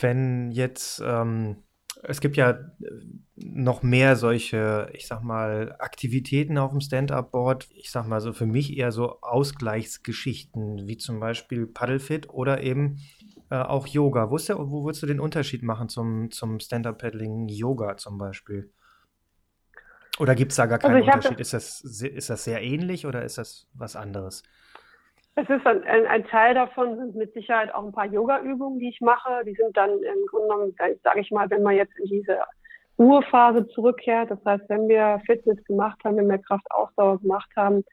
Wenn 0.00 0.50
jetzt, 0.52 1.02
ähm, 1.04 1.56
es 2.04 2.20
gibt 2.20 2.36
ja 2.36 2.58
noch 3.36 3.82
mehr 3.82 4.16
solche, 4.16 4.88
ich 4.92 5.06
sag 5.06 5.22
mal, 5.22 5.76
Aktivitäten 5.78 6.56
auf 6.58 6.70
dem 6.70 6.80
Stand-Up-Board. 6.80 7.68
Ich 7.74 7.90
sag 7.90 8.06
mal 8.06 8.20
so 8.20 8.32
für 8.32 8.46
mich 8.46 8.76
eher 8.76 8.92
so 8.92 9.20
Ausgleichsgeschichten, 9.20 10.86
wie 10.86 10.96
zum 10.96 11.20
Beispiel 11.20 11.66
Paddlefit 11.66 12.30
oder 12.30 12.62
eben 12.62 12.98
äh, 13.50 13.56
auch 13.56 13.86
Yoga. 13.86 14.30
Wo, 14.30 14.36
ist 14.36 14.48
der, 14.48 14.58
wo 14.58 14.84
würdest 14.84 15.02
du 15.02 15.06
den 15.06 15.20
Unterschied 15.20 15.62
machen 15.62 15.88
zum, 15.88 16.30
zum 16.30 16.60
Stand-Up-Paddling 16.60 17.48
Yoga 17.48 17.96
zum 17.96 18.18
Beispiel? 18.18 18.72
Oder 20.18 20.34
gibt 20.34 20.52
es 20.52 20.56
da 20.56 20.66
gar 20.66 20.82
also 20.82 20.88
keinen 20.88 21.08
also 21.08 21.28
Unterschied? 21.28 21.40
Ist 21.40 21.52
das, 21.52 21.80
ist 21.80 22.30
das 22.30 22.44
sehr 22.44 22.62
ähnlich 22.62 23.06
oder 23.06 23.22
ist 23.22 23.38
das 23.38 23.68
was 23.74 23.96
anderes? 23.96 24.42
Es 25.36 25.48
ist 25.48 25.64
ein, 25.66 25.84
ein, 25.84 26.06
ein, 26.06 26.24
Teil 26.26 26.54
davon, 26.54 26.96
sind 26.96 27.14
mit 27.14 27.32
Sicherheit 27.32 27.72
auch 27.72 27.84
ein 27.84 27.92
paar 27.92 28.06
Yoga-Übungen, 28.06 28.80
die 28.80 28.88
ich 28.88 29.00
mache. 29.00 29.44
Die 29.44 29.54
sind 29.54 29.76
dann 29.76 29.90
im 29.90 30.26
Grunde 30.28 30.48
genommen, 30.48 30.74
sage 31.04 31.20
ich 31.20 31.30
mal, 31.30 31.48
wenn 31.50 31.62
man 31.62 31.76
jetzt 31.76 31.96
in 31.96 32.06
diese 32.06 32.38
Ruhephase 32.98 33.68
zurückkehrt, 33.68 34.30
das 34.32 34.44
heißt, 34.44 34.64
wenn 34.68 34.88
wir 34.88 35.20
Fitness 35.26 35.62
gemacht 35.64 35.98
haben, 36.04 36.16
wenn 36.16 36.28
wir 36.28 36.38
Kraftausdauer 36.38 37.20
gemacht 37.20 37.50
haben, 37.56 37.84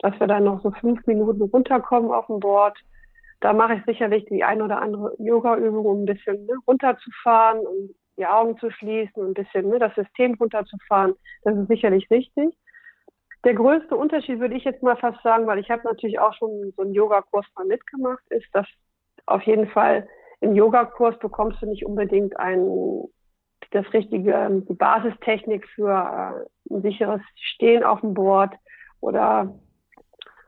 dass 0.00 0.18
wir 0.18 0.26
dann 0.26 0.44
noch 0.44 0.62
so 0.62 0.72
fünf 0.72 1.06
Minuten 1.06 1.42
runterkommen 1.42 2.10
auf 2.10 2.26
dem 2.26 2.40
Board. 2.40 2.76
Da 3.40 3.52
mache 3.52 3.74
ich 3.74 3.84
sicherlich 3.84 4.24
die 4.24 4.42
ein 4.42 4.60
oder 4.60 4.82
andere 4.82 5.14
Yoga-Übung, 5.18 5.86
um 5.86 6.02
ein 6.02 6.06
bisschen 6.06 6.46
ne, 6.46 6.54
runterzufahren 6.66 7.60
und 7.60 7.94
die 8.18 8.26
Augen 8.26 8.58
zu 8.58 8.70
schließen 8.70 9.22
und 9.22 9.30
ein 9.30 9.34
bisschen 9.34 9.68
ne, 9.68 9.78
das 9.78 9.94
System 9.94 10.34
runterzufahren. 10.34 11.14
Das 11.42 11.56
ist 11.56 11.68
sicherlich 11.68 12.10
richtig. 12.10 12.56
Der 13.44 13.54
größte 13.54 13.96
Unterschied 13.96 14.40
würde 14.40 14.56
ich 14.56 14.64
jetzt 14.64 14.82
mal 14.82 14.96
fast 14.96 15.22
sagen, 15.22 15.46
weil 15.46 15.60
ich 15.60 15.70
habe 15.70 15.82
natürlich 15.84 16.18
auch 16.18 16.34
schon 16.34 16.72
so 16.76 16.82
einen 16.82 16.92
Yogakurs 16.92 17.46
mal 17.56 17.66
mitgemacht, 17.66 18.22
ist, 18.30 18.48
dass 18.52 18.66
auf 19.26 19.42
jeden 19.42 19.68
Fall 19.68 20.08
im 20.40 20.54
Yogakurs 20.54 21.18
bekommst 21.18 21.62
du 21.62 21.66
nicht 21.66 21.86
unbedingt 21.86 22.38
ein, 22.38 22.68
das 23.70 23.90
richtige, 23.92 24.62
die 24.68 24.74
Basistechnik 24.74 25.66
für 25.68 25.90
äh, 25.90 26.74
ein 26.74 26.82
sicheres 26.82 27.20
Stehen 27.36 27.84
auf 27.84 28.00
dem 28.00 28.14
Board 28.14 28.54
oder 29.00 29.54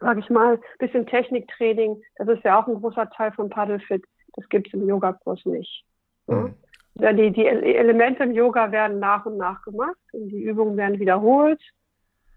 sag 0.01 0.19
ich 0.19 0.31
mal, 0.31 0.59
bisschen 0.79 1.07
Techniktraining. 1.07 2.03
Das 2.17 2.29
ist 2.29 2.43
ja 2.43 2.61
auch 2.61 2.67
ein 2.67 2.81
großer 2.81 3.11
Teil 3.11 3.33
von 3.33 3.51
Paddlefit. 3.51 4.05
Das 4.35 4.49
gibt 4.49 4.69
es 4.69 4.75
im 4.75 4.89
Yogakurs 4.89 5.45
nicht. 5.45 5.85
Mhm. 6.27 6.55
Die, 7.01 7.31
die 7.31 7.47
Elemente 7.47 8.23
im 8.23 8.33
Yoga 8.33 8.71
werden 8.73 8.99
nach 8.99 9.27
und 9.27 9.37
nach 9.37 9.63
gemacht 9.63 9.97
und 10.13 10.29
die 10.29 10.43
Übungen 10.43 10.77
werden 10.77 10.99
wiederholt. 10.99 11.61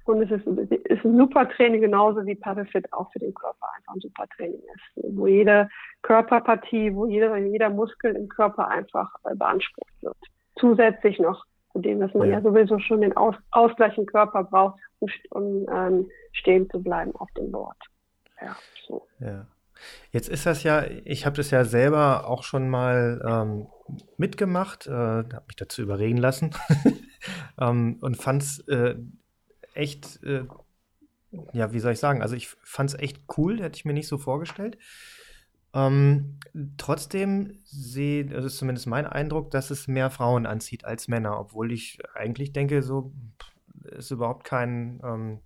Und 0.05 0.21
es 0.21 0.31
ist, 0.31 0.45
ist 0.45 1.05
ein 1.05 1.17
super 1.17 1.47
Training, 1.49 1.81
genauso 1.81 2.25
wie 2.25 2.35
Paddlefit 2.35 2.91
auch 2.91 3.11
für 3.13 3.19
den 3.19 3.33
Körper 3.33 3.67
einfach 3.77 3.93
ein 3.93 4.01
super 4.01 4.25
Training 4.35 4.59
ist. 4.59 5.17
Wo 5.17 5.27
jede 5.27 5.69
Körperpartie, 6.01 6.93
wo 6.93 7.05
jeder, 7.05 7.37
jeder 7.37 7.69
Muskel 7.69 8.15
im 8.15 8.27
Körper 8.27 8.67
einfach 8.67 9.09
äh, 9.23 9.35
beansprucht 9.35 9.93
wird. 10.01 10.17
Zusätzlich 10.57 11.19
noch 11.19 11.45
zu 11.71 11.79
dem, 11.79 12.01
dass 12.01 12.13
man 12.13 12.27
ja, 12.27 12.35
ja 12.35 12.41
sowieso 12.41 12.79
schon 12.79 13.01
den 13.01 13.15
Aus, 13.15 13.35
Ausgleich 13.51 13.97
im 13.97 14.05
Körper 14.05 14.43
braucht, 14.43 14.79
um, 14.99 15.09
um 15.31 15.65
ähm, 15.71 16.09
stehen 16.33 16.69
zu 16.69 16.83
bleiben 16.83 17.15
auf 17.15 17.31
dem 17.37 17.51
Board. 17.51 17.77
Ja, 18.41 18.55
so. 18.85 19.07
Ja. 19.19 19.45
Jetzt 20.11 20.29
ist 20.29 20.45
das 20.45 20.63
ja, 20.63 20.83
ich 21.05 21.25
habe 21.25 21.35
das 21.35 21.51
ja 21.51 21.65
selber 21.65 22.27
auch 22.27 22.43
schon 22.43 22.69
mal 22.69 23.21
ähm, 23.27 23.67
mitgemacht, 24.17 24.87
äh, 24.87 24.91
habe 24.91 25.43
mich 25.47 25.55
dazu 25.55 25.81
überreden 25.81 26.17
lassen 26.17 26.51
ähm, 27.59 27.97
und 28.01 28.15
fand 28.15 28.43
es 28.43 28.59
äh, 28.67 28.95
echt, 29.73 30.21
äh, 30.23 30.45
ja, 31.53 31.73
wie 31.73 31.79
soll 31.79 31.93
ich 31.93 31.99
sagen, 31.99 32.21
also 32.21 32.35
ich 32.35 32.49
fand 32.63 32.91
es 32.91 32.99
echt 32.99 33.23
cool, 33.37 33.61
hätte 33.61 33.77
ich 33.77 33.85
mir 33.85 33.93
nicht 33.93 34.07
so 34.07 34.17
vorgestellt. 34.17 34.77
Ähm, 35.73 36.37
trotzdem 36.77 37.59
sehe, 37.63 38.25
das 38.25 38.45
ist 38.45 38.57
zumindest 38.57 38.85
mein 38.85 39.07
Eindruck, 39.07 39.49
dass 39.49 39.71
es 39.71 39.87
mehr 39.87 40.11
Frauen 40.11 40.45
anzieht 40.45 40.85
als 40.85 41.07
Männer, 41.07 41.39
obwohl 41.39 41.71
ich 41.71 41.97
eigentlich 42.13 42.53
denke, 42.53 42.83
so 42.83 43.11
ist 43.83 44.11
überhaupt 44.11 44.43
kein, 44.43 45.01
ähm, 45.03 45.39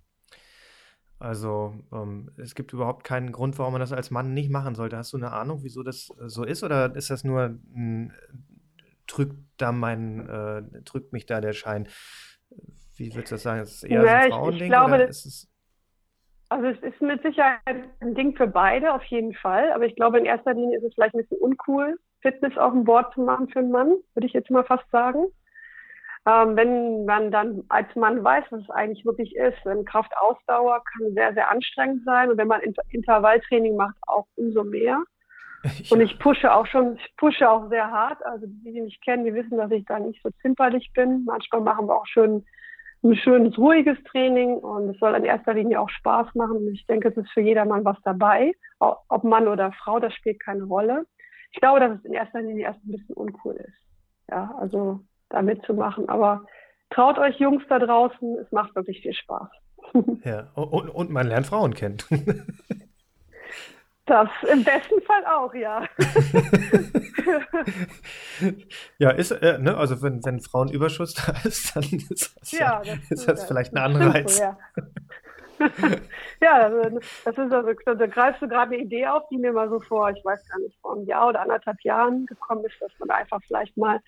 also 1.18 1.74
ähm, 1.92 2.30
es 2.36 2.54
gibt 2.54 2.72
überhaupt 2.72 3.04
keinen 3.04 3.32
Grund, 3.32 3.58
warum 3.58 3.72
man 3.72 3.80
das 3.80 3.92
als 3.92 4.10
Mann 4.10 4.34
nicht 4.34 4.50
machen 4.50 4.74
sollte. 4.74 4.96
Hast 4.96 5.12
du 5.12 5.16
eine 5.16 5.32
Ahnung, 5.32 5.60
wieso 5.62 5.82
das 5.82 6.10
äh, 6.20 6.28
so 6.28 6.44
ist, 6.44 6.62
oder 6.62 6.94
ist 6.94 7.10
das 7.10 7.24
nur 7.24 7.58
ein, 7.74 8.12
drückt 9.06 9.36
da 9.56 9.72
mein, 9.72 10.28
äh, 10.28 10.82
drückt 10.82 11.12
mich 11.12 11.26
da 11.26 11.40
der 11.40 11.52
Schein? 11.52 11.88
Wie 12.94 13.14
würdest 13.14 13.32
du 13.32 13.34
das 13.34 13.42
sagen? 13.42 13.62
Ist 13.62 13.74
es 13.76 13.82
eher 13.84 14.04
ja, 14.04 14.18
ein 14.18 14.30
Frauending? 14.30 14.62
Ich 14.62 14.68
glaube, 14.68 14.94
oder 14.94 15.08
ist 15.08 15.26
es 15.26 15.48
also 16.50 16.66
es 16.66 16.78
ist 16.80 17.00
mit 17.02 17.22
Sicherheit 17.22 17.60
ein 18.00 18.14
Ding 18.14 18.34
für 18.34 18.46
beide, 18.46 18.94
auf 18.94 19.04
jeden 19.04 19.34
Fall. 19.34 19.70
Aber 19.72 19.84
ich 19.84 19.94
glaube, 19.96 20.18
in 20.18 20.24
erster 20.24 20.54
Linie 20.54 20.78
ist 20.78 20.84
es 20.84 20.94
vielleicht 20.94 21.14
ein 21.14 21.20
bisschen 21.20 21.38
uncool, 21.38 21.98
Fitness 22.20 22.56
auf 22.56 22.72
dem 22.72 22.84
Board 22.84 23.12
zu 23.14 23.20
machen 23.20 23.48
für 23.48 23.58
einen 23.58 23.70
Mann, 23.70 23.96
würde 24.14 24.26
ich 24.26 24.32
jetzt 24.32 24.50
mal 24.50 24.64
fast 24.64 24.90
sagen. 24.90 25.26
Ähm, 26.26 26.56
wenn 26.56 27.04
man 27.04 27.30
dann 27.30 27.64
als 27.68 27.94
Mann 27.94 28.22
weiß, 28.22 28.44
was 28.50 28.62
es 28.62 28.70
eigentlich 28.70 29.04
wirklich 29.04 29.34
ist, 29.36 29.58
denn 29.64 29.84
Kraftausdauer 29.84 30.82
kann 30.84 31.14
sehr, 31.14 31.32
sehr 31.34 31.50
anstrengend 31.50 32.04
sein. 32.04 32.30
Und 32.30 32.38
wenn 32.38 32.48
man 32.48 32.60
Inter 32.60 32.82
Intervalltraining 32.90 33.76
macht, 33.76 33.96
auch 34.06 34.26
umso 34.36 34.64
mehr. 34.64 35.02
Ja. 35.64 35.96
Und 35.96 36.00
ich 36.00 36.20
pushe 36.20 36.54
auch 36.54 36.66
schon, 36.66 36.94
ich 36.98 37.16
pushe 37.16 37.50
auch 37.50 37.68
sehr 37.68 37.90
hart. 37.90 38.24
Also 38.24 38.46
die, 38.46 38.72
die 38.72 38.80
mich 38.80 39.00
kennen, 39.00 39.24
die 39.24 39.34
wissen, 39.34 39.58
dass 39.58 39.72
ich 39.72 39.84
da 39.86 39.98
nicht 39.98 40.22
so 40.22 40.30
zimperlich 40.40 40.92
bin. 40.94 41.24
Manchmal 41.24 41.62
machen 41.62 41.88
wir 41.88 41.96
auch 41.96 42.06
schön 42.06 42.44
ein 43.02 43.16
schönes, 43.16 43.56
ruhiges 43.58 43.98
Training 44.04 44.58
und 44.58 44.90
es 44.90 44.98
soll 44.98 45.14
in 45.14 45.24
erster 45.24 45.54
Linie 45.54 45.80
auch 45.80 45.88
Spaß 45.88 46.34
machen. 46.34 46.58
Und 46.58 46.74
ich 46.74 46.86
denke, 46.86 47.08
es 47.08 47.16
ist 47.16 47.30
für 47.30 47.40
jedermann 47.40 47.84
was 47.84 47.96
dabei. 48.04 48.52
Ob 48.78 49.24
Mann 49.24 49.48
oder 49.48 49.72
Frau, 49.72 49.98
das 49.98 50.14
spielt 50.14 50.40
keine 50.40 50.64
Rolle. 50.64 51.06
Ich 51.52 51.60
glaube, 51.60 51.80
dass 51.80 51.98
es 51.98 52.04
in 52.04 52.12
erster 52.12 52.40
Linie 52.40 52.64
erst 52.64 52.84
ein 52.84 52.92
bisschen 52.92 53.14
uncool 53.14 53.54
ist. 53.54 53.78
Ja, 54.30 54.54
also 54.58 55.00
da 55.30 55.42
mitzumachen. 55.42 56.08
Aber 56.08 56.44
traut 56.90 57.18
euch 57.18 57.38
Jungs 57.38 57.62
da 57.68 57.78
draußen, 57.78 58.38
es 58.38 58.50
macht 58.52 58.74
wirklich 58.74 59.02
viel 59.02 59.14
Spaß. 59.14 59.48
Ja, 60.24 60.48
und, 60.54 60.90
und 60.90 61.10
man 61.10 61.28
lernt 61.28 61.46
Frauen 61.46 61.72
kennen. 61.72 61.98
Das 64.08 64.28
im 64.50 64.64
besten 64.64 65.02
Fall 65.02 65.24
auch, 65.26 65.52
ja. 65.52 65.84
ja, 68.98 69.10
ist, 69.10 69.32
äh, 69.32 69.58
ne, 69.58 69.76
also 69.76 70.00
wenn, 70.00 70.24
wenn 70.24 70.40
Frauenüberschuss 70.40 71.12
da 71.12 71.34
ist, 71.44 71.76
dann 71.76 71.82
ist 71.82 72.34
das, 72.40 72.52
ja, 72.52 72.80
das, 72.82 73.10
ist 73.10 73.28
das 73.28 73.44
vielleicht 73.44 73.74
ein 73.74 73.78
Anreiz. 73.78 74.38
Ja. 74.38 74.56
ja, 76.40 76.52
also, 76.54 77.00
das 77.26 77.36
ist 77.36 77.52
also, 77.52 77.74
da 77.84 78.06
greifst 78.06 78.40
du 78.40 78.48
gerade 78.48 78.72
eine 78.72 78.82
Idee 78.82 79.08
auf, 79.08 79.28
die 79.28 79.36
mir 79.36 79.52
mal 79.52 79.68
so 79.68 79.78
vor, 79.78 80.08
ich 80.08 80.24
weiß 80.24 80.42
gar 80.48 80.58
nicht, 80.60 80.78
vor 80.80 80.96
einem 80.96 81.04
Jahr 81.04 81.28
oder 81.28 81.42
anderthalb 81.42 81.82
Jahren 81.82 82.24
gekommen 82.24 82.64
ist, 82.64 82.80
dass 82.80 82.92
man 82.98 83.10
einfach 83.10 83.42
vielleicht 83.46 83.76
mal 83.76 84.00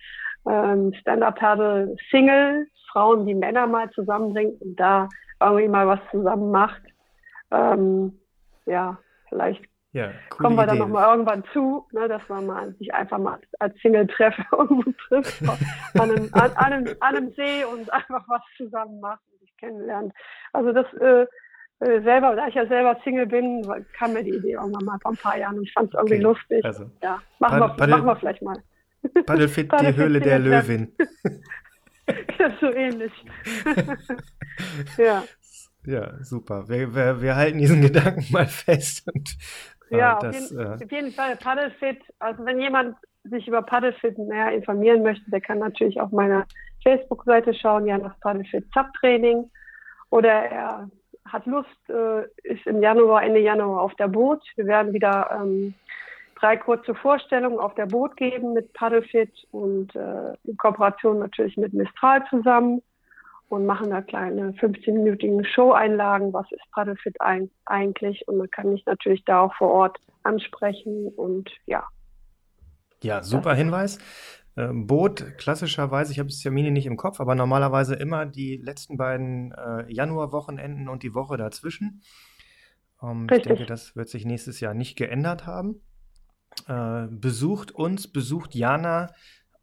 ähm, 0.48 0.92
Stand-Up-Paddle 0.94 1.96
Single, 2.10 2.66
Frauen 2.90 3.26
wie 3.26 3.34
Männer 3.34 3.66
mal 3.66 3.90
zusammenbringt 3.90 4.60
und 4.62 4.76
da 4.76 5.08
irgendwie 5.40 5.68
mal 5.68 5.86
was 5.86 6.00
zusammen 6.10 6.50
macht. 6.50 6.82
Ähm, 7.50 8.18
ja, 8.66 8.98
vielleicht 9.28 9.62
ja, 9.92 10.12
kommen 10.28 10.54
wir 10.54 10.66
dann 10.66 10.78
nochmal 10.78 11.10
irgendwann 11.10 11.42
zu, 11.52 11.86
ne, 11.92 12.06
dass 12.06 12.22
man 12.28 12.46
mal 12.46 12.72
sich 12.74 12.94
einfach 12.94 13.18
mal 13.18 13.40
als 13.58 13.76
Single-Treffen 13.80 14.44
irgendwo 14.52 14.92
trifft, 15.08 15.42
an 15.94 16.10
einem, 16.10 16.28
an, 16.32 16.52
an, 16.54 16.72
einem, 16.72 16.96
an 17.00 17.16
einem 17.16 17.30
See 17.32 17.64
und 17.64 17.92
einfach 17.92 18.24
was 18.28 18.42
zusammen 18.56 19.00
macht. 19.00 19.20
Und 19.32 19.42
ich 19.42 19.56
kennenlernt. 19.56 20.12
Also 20.52 20.72
das 20.72 20.86
äh, 20.94 21.26
äh, 21.80 22.02
selber, 22.02 22.36
da 22.36 22.46
ich 22.46 22.54
ja 22.54 22.66
selber 22.66 22.98
Single 23.02 23.26
bin, 23.26 23.66
kam 23.98 24.12
mir 24.12 24.22
die 24.22 24.34
Idee 24.34 24.52
irgendwann 24.52 24.84
mal 24.84 24.98
vor 25.00 25.12
ein 25.12 25.16
paar 25.16 25.36
Jahren 25.36 25.56
und 25.56 25.64
ich 25.64 25.72
fand 25.72 25.88
es 25.88 25.94
irgendwie 25.94 26.16
okay. 26.16 26.22
lustig. 26.22 26.64
Also, 26.64 26.84
ja, 27.02 27.20
machen, 27.38 27.58
Paddel, 27.58 27.60
wir, 27.60 27.76
Paddel, 27.76 27.90
machen 27.96 28.06
wir 28.06 28.16
vielleicht 28.16 28.42
mal. 28.42 28.56
Paddelfit, 29.26 29.72
die 29.80 29.96
Höhle 29.96 30.20
der 30.20 30.38
Löwin. 30.38 30.92
ja, 32.38 32.50
so 32.60 32.72
ähnlich. 32.72 33.12
ja. 34.98 35.22
Ja, 35.86 36.22
super. 36.22 36.68
Wir, 36.68 36.94
wir, 36.94 37.22
wir 37.22 37.36
halten 37.36 37.58
diesen 37.58 37.80
Gedanken 37.80 38.24
mal 38.30 38.46
fest. 38.46 39.08
Und, 39.12 39.36
äh, 39.90 39.98
ja, 39.98 40.18
das, 40.18 40.36
auf, 40.36 40.50
jeden, 40.50 40.60
äh, 40.60 40.84
auf 40.84 40.92
jeden 40.92 41.12
Fall. 41.12 41.36
Paddlefit, 41.36 42.02
also 42.18 42.44
wenn 42.44 42.60
jemand 42.60 42.96
sich 43.24 43.48
über 43.48 43.62
Paddlefit 43.62 44.18
mehr 44.18 44.52
informieren 44.52 45.02
möchte, 45.02 45.30
der 45.30 45.40
kann 45.40 45.58
natürlich 45.58 46.00
auf 46.00 46.10
meiner 46.10 46.46
Facebook-Seite 46.82 47.54
schauen, 47.54 47.86
ja, 47.86 47.98
das 47.98 48.18
Paddlefit 48.20 48.66
Subtraining. 48.74 49.50
Oder 50.10 50.30
er 50.30 50.90
hat 51.26 51.46
Lust, 51.46 51.68
äh, 51.88 52.24
ist 52.42 52.66
im 52.66 52.82
Januar, 52.82 53.22
Ende 53.22 53.40
Januar 53.40 53.82
auf 53.82 53.94
der 53.94 54.08
Boot. 54.08 54.42
Wir 54.56 54.66
werden 54.66 54.92
wieder 54.92 55.30
ähm, 55.40 55.74
drei 56.40 56.56
kurze 56.56 56.94
Vorstellungen 56.94 57.58
auf 57.58 57.74
der 57.74 57.86
Boot 57.86 58.16
geben 58.16 58.52
mit 58.52 58.72
Paddlefit 58.72 59.32
und 59.50 59.94
äh, 59.94 60.32
in 60.44 60.56
Kooperation 60.56 61.18
natürlich 61.18 61.56
mit 61.56 61.72
Mistral 61.74 62.24
zusammen 62.28 62.82
und 63.48 63.66
machen 63.66 63.90
da 63.90 64.00
kleine 64.00 64.52
15-minütigen 64.52 65.44
Show-Einlagen. 65.44 66.32
Was 66.32 66.50
ist 66.52 66.62
Paddlefit 66.72 67.20
ein, 67.20 67.50
eigentlich? 67.66 68.26
Und 68.28 68.38
man 68.38 68.50
kann 68.50 68.70
mich 68.70 68.86
natürlich 68.86 69.24
da 69.24 69.40
auch 69.40 69.54
vor 69.54 69.70
Ort 69.70 69.98
ansprechen 70.22 71.08
und 71.08 71.50
ja. 71.66 71.84
Ja, 73.02 73.22
super 73.22 73.54
Hinweis. 73.54 73.98
Ähm, 74.56 74.86
Boot 74.86 75.38
klassischerweise, 75.38 76.12
ich 76.12 76.18
habe 76.18 76.28
das 76.28 76.40
Termine 76.40 76.70
nicht 76.70 76.86
im 76.86 76.96
Kopf, 76.96 77.20
aber 77.20 77.34
normalerweise 77.34 77.94
immer 77.94 78.26
die 78.26 78.56
letzten 78.56 78.96
beiden 78.96 79.52
äh, 79.52 79.92
Januarwochenenden 79.92 80.88
und 80.88 81.02
die 81.02 81.14
Woche 81.14 81.36
dazwischen. 81.36 82.02
Ähm, 83.02 83.26
ich 83.32 83.42
denke, 83.42 83.66
das 83.66 83.96
wird 83.96 84.08
sich 84.08 84.24
nächstes 84.24 84.60
Jahr 84.60 84.74
nicht 84.74 84.96
geändert 84.96 85.46
haben. 85.46 85.80
Äh, 86.68 87.06
besucht 87.10 87.72
uns, 87.72 88.12
besucht 88.12 88.54
Jana 88.54 89.08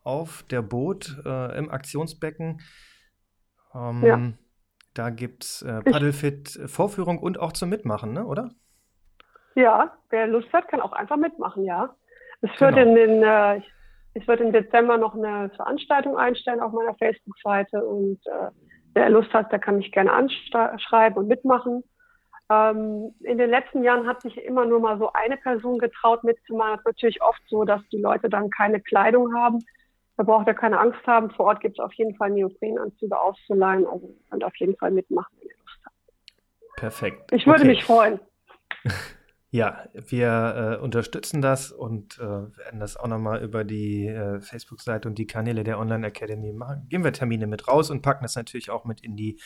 auf 0.03 0.43
der 0.49 0.61
Boot 0.61 1.17
äh, 1.25 1.57
im 1.57 1.69
Aktionsbecken. 1.69 2.61
Ähm, 3.75 4.03
ja. 4.03 4.19
Da 4.93 5.09
gibt 5.09 5.43
es 5.43 5.61
äh, 5.61 5.81
Paddlefit-Vorführung 5.81 7.19
und 7.19 7.39
auch 7.39 7.53
zum 7.53 7.69
Mitmachen, 7.69 8.13
ne? 8.13 8.25
oder? 8.25 8.51
Ja, 9.55 9.97
wer 10.09 10.27
Lust 10.27 10.51
hat, 10.53 10.67
kann 10.69 10.81
auch 10.81 10.93
einfach 10.93 11.17
mitmachen, 11.17 11.63
ja. 11.63 11.95
Es 12.41 12.49
wird 12.59 12.75
genau. 12.75 12.89
in 12.89 12.95
den, 12.95 13.23
äh, 13.23 13.61
ich 14.13 14.27
werde 14.27 14.43
im 14.43 14.53
Dezember 14.53 14.97
noch 14.97 15.15
eine 15.15 15.49
Veranstaltung 15.55 16.17
einstellen 16.17 16.59
auf 16.59 16.71
meiner 16.71 16.95
Facebook-Seite 16.95 17.83
und 17.85 18.19
äh, 18.27 18.49
wer 18.93 19.09
Lust 19.09 19.33
hat, 19.33 19.51
der 19.51 19.59
kann 19.59 19.77
mich 19.77 19.91
gerne 19.91 20.11
anschreiben 20.11 21.17
und 21.17 21.27
mitmachen. 21.27 21.83
Ähm, 22.49 23.13
in 23.23 23.37
den 23.37 23.49
letzten 23.49 23.83
Jahren 23.83 24.07
hat 24.07 24.21
sich 24.21 24.37
immer 24.37 24.65
nur 24.65 24.79
mal 24.79 24.97
so 24.97 25.11
eine 25.13 25.37
Person 25.37 25.79
getraut 25.79 26.23
mitzumachen. 26.23 26.73
Das 26.73 26.79
ist 26.79 26.85
natürlich 26.85 27.21
oft 27.21 27.41
so, 27.49 27.65
dass 27.65 27.81
die 27.91 28.01
Leute 28.01 28.29
dann 28.29 28.49
keine 28.49 28.79
Kleidung 28.79 29.35
haben. 29.35 29.59
Da 30.15 30.23
braucht 30.23 30.47
ihr 30.47 30.53
keine 30.53 30.79
Angst 30.79 31.05
haben. 31.05 31.29
Vor 31.31 31.47
Ort 31.47 31.59
gibt 31.59 31.77
es 31.77 31.83
auf 31.83 31.93
jeden 31.93 32.15
Fall 32.15 32.31
Neoprenanzüge 32.31 33.19
auszuleihen. 33.19 33.85
Also 33.85 34.15
könnt 34.29 34.43
auf 34.43 34.55
jeden 34.55 34.75
Fall 34.77 34.91
mitmachen, 34.91 35.35
wenn 35.39 35.49
ihr 35.49 35.55
Lust 35.57 35.79
habt. 35.85 35.95
Perfekt. 36.77 37.31
Ich 37.31 37.45
würde 37.45 37.61
okay. 37.61 37.67
mich 37.67 37.83
freuen. 37.83 38.19
Ja, 39.57 39.87
wir 39.93 40.77
äh, 40.77 40.83
unterstützen 40.83 41.41
das 41.41 41.71
und 41.71 42.19
äh, 42.19 42.21
werden 42.21 42.79
das 42.79 42.95
auch 42.95 43.07
nochmal 43.07 43.43
über 43.43 43.63
die 43.63 44.05
äh, 44.05 44.39
Facebook-Seite 44.39 45.07
und 45.07 45.17
die 45.17 45.25
Kanäle 45.25 45.63
der 45.63 45.79
Online 45.79 46.05
Academy 46.05 46.53
machen. 46.53 46.85
Geben 46.89 47.03
wir 47.03 47.11
Termine 47.11 47.47
mit 47.47 47.67
raus 47.67 47.89
und 47.89 48.03
packen 48.03 48.23
das 48.23 48.35
natürlich 48.35 48.69
auch 48.69 48.85
mit 48.85 49.01
in 49.01 49.15
die 49.15 49.39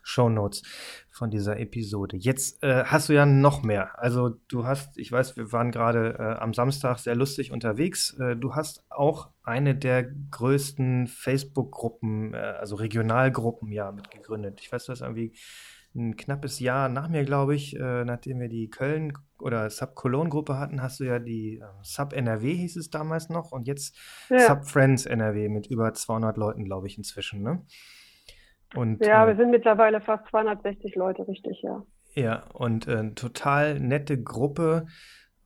Show 0.00 0.30
Notes 0.30 0.62
von 1.10 1.30
dieser 1.30 1.60
Episode. 1.60 2.16
Jetzt 2.16 2.62
äh, 2.62 2.84
hast 2.84 3.10
du 3.10 3.12
ja 3.12 3.26
noch 3.26 3.62
mehr. 3.62 3.98
Also 3.98 4.30
du 4.48 4.64
hast, 4.64 4.96
ich 4.96 5.12
weiß, 5.12 5.36
wir 5.36 5.52
waren 5.52 5.70
gerade 5.70 6.16
äh, 6.18 6.42
am 6.42 6.54
Samstag 6.54 6.98
sehr 6.98 7.14
lustig 7.14 7.52
unterwegs. 7.52 8.18
Äh, 8.18 8.36
du 8.36 8.54
hast 8.54 8.86
auch 8.88 9.28
eine 9.42 9.74
der 9.74 10.04
größten 10.30 11.08
Facebook-Gruppen, 11.08 12.34
also 12.34 12.76
Regionalgruppen 12.76 13.70
ja 13.70 13.92
mitgegründet. 13.92 14.60
Ich 14.62 14.72
weiß, 14.72 14.86
du 14.86 14.92
hast 14.92 15.02
irgendwie 15.02 15.34
ein 15.98 16.16
knappes 16.16 16.60
Jahr 16.60 16.88
nach 16.88 17.08
mir, 17.08 17.24
glaube 17.24 17.54
ich, 17.54 17.76
äh, 17.76 18.04
nachdem 18.04 18.40
wir 18.40 18.48
die 18.48 18.70
Köln- 18.70 19.12
oder 19.38 19.68
Sub-Cologne-Gruppe 19.68 20.58
hatten, 20.58 20.82
hast 20.82 21.00
du 21.00 21.04
ja 21.04 21.18
die 21.18 21.58
äh, 21.58 21.64
Sub-NRW 21.82 22.54
hieß 22.54 22.76
es 22.76 22.90
damals 22.90 23.28
noch 23.28 23.52
und 23.52 23.66
jetzt 23.66 23.96
ja. 24.30 24.40
Sub-Friends 24.40 25.06
NRW 25.06 25.48
mit 25.48 25.66
über 25.66 25.92
200 25.92 26.36
Leuten, 26.36 26.64
glaube 26.64 26.86
ich, 26.86 26.96
inzwischen, 26.96 27.42
ne? 27.42 27.62
Und, 28.74 29.04
ja, 29.04 29.24
äh, 29.24 29.28
wir 29.28 29.36
sind 29.36 29.50
mittlerweile 29.50 30.00
fast 30.00 30.26
260 30.28 30.94
Leute, 30.94 31.26
richtig, 31.26 31.60
ja. 31.62 31.84
Ja, 32.14 32.44
und 32.52 32.88
äh, 32.88 33.12
total 33.14 33.78
nette 33.80 34.20
Gruppe. 34.22 34.86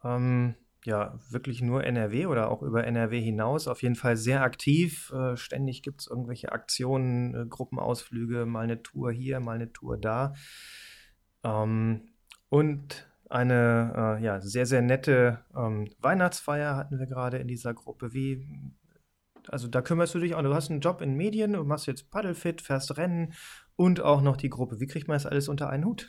Ähm, 0.04 0.54
ja 0.84 1.18
wirklich 1.30 1.62
nur 1.62 1.84
NRW 1.84 2.26
oder 2.26 2.50
auch 2.50 2.62
über 2.62 2.84
NRW 2.84 3.20
hinaus 3.20 3.68
auf 3.68 3.82
jeden 3.82 3.94
Fall 3.94 4.16
sehr 4.16 4.42
aktiv. 4.42 5.12
Äh, 5.12 5.36
ständig 5.36 5.82
gibt 5.82 6.00
es 6.00 6.06
irgendwelche 6.06 6.52
Aktionen, 6.52 7.34
äh, 7.34 7.46
Gruppenausflüge, 7.46 8.46
mal 8.46 8.64
eine 8.64 8.82
Tour 8.82 9.12
hier, 9.12 9.40
mal 9.40 9.56
eine 9.56 9.72
Tour 9.72 9.98
da. 9.98 10.34
Ähm, 11.44 12.08
und 12.48 13.08
eine 13.30 14.18
äh, 14.20 14.24
ja, 14.24 14.40
sehr, 14.40 14.66
sehr 14.66 14.82
nette 14.82 15.44
ähm, 15.56 15.88
Weihnachtsfeier 16.00 16.76
hatten 16.76 16.98
wir 16.98 17.06
gerade 17.06 17.38
in 17.38 17.48
dieser 17.48 17.72
Gruppe. 17.72 18.12
Wie, 18.12 18.46
also 19.48 19.68
da 19.68 19.80
kümmerst 19.80 20.14
du 20.14 20.18
dich 20.18 20.34
auch. 20.34 20.42
Du 20.42 20.54
hast 20.54 20.70
einen 20.70 20.80
Job 20.80 21.00
in 21.00 21.14
Medien, 21.14 21.54
du 21.54 21.64
machst 21.64 21.86
jetzt 21.86 22.10
Paddlefit, 22.10 22.60
fährst 22.60 22.96
Rennen 22.98 23.32
und 23.76 24.02
auch 24.02 24.20
noch 24.20 24.36
die 24.36 24.50
Gruppe. 24.50 24.80
Wie 24.80 24.86
kriegt 24.86 25.08
man 25.08 25.14
das 25.14 25.26
alles 25.26 25.48
unter 25.48 25.70
einen 25.70 25.84
Hut? 25.86 26.08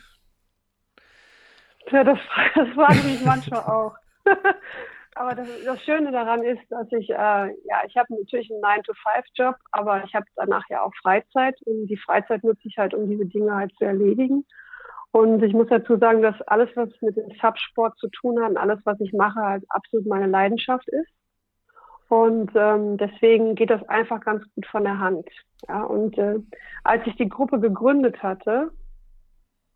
Ja, 1.90 2.04
das, 2.04 2.18
das 2.54 2.68
frage 2.74 2.96
ich 2.98 3.04
mich 3.04 3.24
manchmal 3.24 3.62
auch. 3.62 3.96
aber 5.14 5.34
das, 5.34 5.48
das, 5.64 5.82
Schöne 5.82 6.12
daran 6.12 6.42
ist, 6.42 6.62
dass 6.70 6.90
ich, 6.92 7.10
äh, 7.10 7.14
ja, 7.14 7.82
ich 7.86 7.96
habe 7.96 8.14
natürlich 8.14 8.50
einen 8.50 8.62
9-to-5-Job, 8.62 9.56
aber 9.72 10.04
ich 10.04 10.14
habe 10.14 10.26
danach 10.36 10.64
ja 10.68 10.82
auch 10.82 10.92
Freizeit 11.02 11.56
und 11.66 11.86
die 11.86 11.96
Freizeit 11.96 12.42
nutze 12.44 12.66
ich 12.68 12.76
halt, 12.78 12.94
um 12.94 13.08
diese 13.08 13.26
Dinge 13.26 13.54
halt 13.54 13.72
zu 13.76 13.84
erledigen. 13.84 14.44
Und 15.12 15.42
ich 15.44 15.52
muss 15.52 15.68
dazu 15.68 15.96
sagen, 15.96 16.22
dass 16.22 16.40
alles, 16.42 16.70
was 16.74 16.88
mit 17.00 17.16
dem 17.16 17.30
Subsport 17.40 17.96
zu 17.98 18.08
tun 18.08 18.42
hat 18.42 18.50
und 18.50 18.56
alles, 18.56 18.80
was 18.84 18.98
ich 19.00 19.12
mache, 19.12 19.40
halt 19.40 19.64
absolut 19.68 20.06
meine 20.06 20.26
Leidenschaft 20.26 20.88
ist. 20.88 21.08
Und 22.08 22.50
ähm, 22.54 22.96
deswegen 22.96 23.54
geht 23.54 23.70
das 23.70 23.88
einfach 23.88 24.20
ganz 24.20 24.42
gut 24.54 24.66
von 24.66 24.82
der 24.82 24.98
Hand. 24.98 25.28
Ja, 25.68 25.84
und 25.84 26.18
äh, 26.18 26.40
als 26.82 27.06
ich 27.06 27.16
die 27.16 27.28
Gruppe 27.28 27.60
gegründet 27.60 28.22
hatte, 28.22 28.72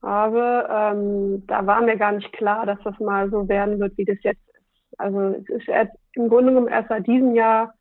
habe, 0.03 0.69
ähm, 0.71 1.47
da 1.47 1.67
war 1.67 1.83
mir 1.83 1.97
gar 1.97 2.13
nicht 2.13 2.33
klar, 2.33 2.67
dass 2.67 2.79
das 2.85 2.99
mal 3.01 3.31
so 3.31 3.49
werden 3.49 3.81
wird, 3.81 3.97
wie 3.97 4.05
das 4.05 4.19
jetzt 4.23 4.41
ist. 4.49 5.01
Also 5.01 5.35
es 5.49 5.49
ist 5.49 5.69
im 6.13 6.29
Grunde 6.29 6.53
genommen 6.53 6.69
erst 6.69 6.89
seit 6.89 7.07
diesem 7.07 7.35
Jahr 7.35 7.75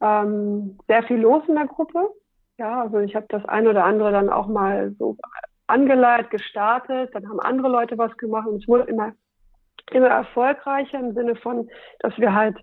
ähm, 0.00 0.78
sehr 0.88 1.02
viel 1.04 1.18
los 1.18 1.42
in 1.48 1.54
der 1.54 1.66
Gruppe. 1.66 2.10
Ja, 2.58 2.82
also 2.82 2.98
ich 2.98 3.14
habe 3.14 3.26
das 3.28 3.44
ein 3.46 3.66
oder 3.66 3.84
andere 3.84 4.12
dann 4.12 4.30
auch 4.30 4.46
mal 4.46 4.94
so 4.98 5.16
angeleitet, 5.66 6.30
gestartet, 6.30 7.10
dann 7.14 7.28
haben 7.28 7.40
andere 7.40 7.68
Leute 7.68 7.98
was 7.98 8.16
gemacht 8.16 8.46
und 8.46 8.62
es 8.62 8.68
wurde 8.68 8.84
immer, 8.84 9.12
immer 9.90 10.08
erfolgreicher 10.08 10.98
im 10.98 11.12
Sinne 11.12 11.36
von, 11.36 11.68
dass 12.00 12.16
wir 12.18 12.34
halt 12.34 12.56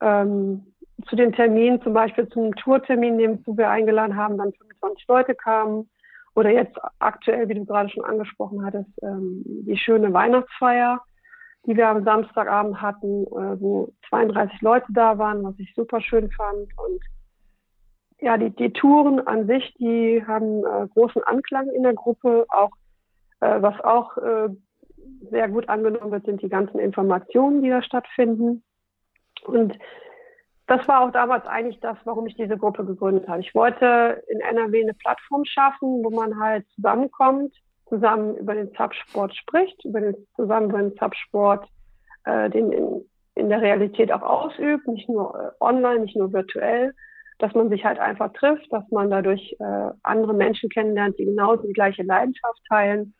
ähm, 0.00 0.72
zu 1.08 1.16
den 1.16 1.32
Terminen, 1.32 1.80
zum 1.82 1.92
Beispiel 1.92 2.28
zum 2.28 2.54
Tourtermin, 2.56 3.18
den 3.18 3.44
wir 3.46 3.68
eingeladen 3.68 4.16
haben, 4.16 4.38
dann 4.38 4.52
25 4.52 5.06
Leute 5.08 5.34
kamen 5.34 5.88
oder 6.36 6.50
jetzt 6.50 6.76
aktuell, 6.98 7.48
wie 7.48 7.54
du 7.54 7.64
gerade 7.64 7.88
schon 7.88 8.04
angesprochen 8.04 8.64
hattest, 8.64 8.90
ähm, 9.02 9.42
die 9.44 9.78
schöne 9.78 10.12
Weihnachtsfeier, 10.12 11.00
die 11.66 11.76
wir 11.76 11.88
am 11.88 12.04
Samstagabend 12.04 12.80
hatten, 12.80 13.24
äh, 13.24 13.60
wo 13.60 13.92
32 14.10 14.60
Leute 14.60 14.86
da 14.90 15.16
waren, 15.16 15.42
was 15.42 15.58
ich 15.58 15.74
super 15.74 16.00
schön 16.02 16.30
fand. 16.30 16.68
Und 16.76 17.02
ja, 18.20 18.36
die, 18.36 18.50
die 18.50 18.72
Touren 18.72 19.26
an 19.26 19.46
sich, 19.46 19.74
die 19.78 20.22
haben 20.26 20.62
äh, 20.64 20.86
großen 20.88 21.22
Anklang 21.24 21.70
in 21.70 21.82
der 21.82 21.94
Gruppe. 21.94 22.44
Auch 22.50 22.70
äh, 23.40 23.62
was 23.62 23.80
auch 23.80 24.18
äh, 24.18 24.50
sehr 25.30 25.48
gut 25.48 25.70
angenommen 25.70 26.12
wird, 26.12 26.26
sind 26.26 26.42
die 26.42 26.50
ganzen 26.50 26.78
Informationen, 26.78 27.62
die 27.62 27.70
da 27.70 27.82
stattfinden. 27.82 28.62
Und 29.44 29.78
das 30.66 30.86
war 30.88 31.02
auch 31.02 31.12
damals 31.12 31.46
eigentlich 31.46 31.78
das, 31.80 31.96
warum 32.04 32.26
ich 32.26 32.34
diese 32.34 32.56
Gruppe 32.56 32.84
gegründet 32.84 33.28
habe. 33.28 33.40
Ich 33.40 33.54
wollte 33.54 34.22
in 34.28 34.40
NRW 34.40 34.82
eine 34.82 34.94
Plattform 34.94 35.44
schaffen, 35.44 36.02
wo 36.04 36.10
man 36.10 36.38
halt 36.40 36.66
zusammenkommt, 36.74 37.54
zusammen 37.88 38.36
über 38.36 38.54
den 38.54 38.72
Subsport 38.76 39.34
spricht, 39.34 39.84
über 39.84 40.00
den, 40.00 40.16
zusammen 40.34 40.70
über 40.70 40.78
den 40.78 40.96
Subsport 40.98 41.68
äh, 42.24 42.50
den 42.50 42.72
in, 42.72 43.04
in 43.36 43.48
der 43.48 43.62
Realität 43.62 44.10
auch 44.12 44.22
ausübt, 44.22 44.88
nicht 44.88 45.08
nur 45.08 45.34
äh, 45.38 45.64
online, 45.64 46.00
nicht 46.00 46.16
nur 46.16 46.32
virtuell, 46.32 46.92
dass 47.38 47.54
man 47.54 47.68
sich 47.68 47.84
halt 47.84 48.00
einfach 48.00 48.32
trifft, 48.32 48.66
dass 48.72 48.88
man 48.90 49.10
dadurch 49.10 49.54
äh, 49.60 49.90
andere 50.02 50.34
Menschen 50.34 50.68
kennenlernt, 50.68 51.18
die 51.18 51.26
genauso 51.26 51.66
die 51.66 51.72
gleiche 51.72 52.02
Leidenschaft 52.02 52.60
teilen 52.68 53.14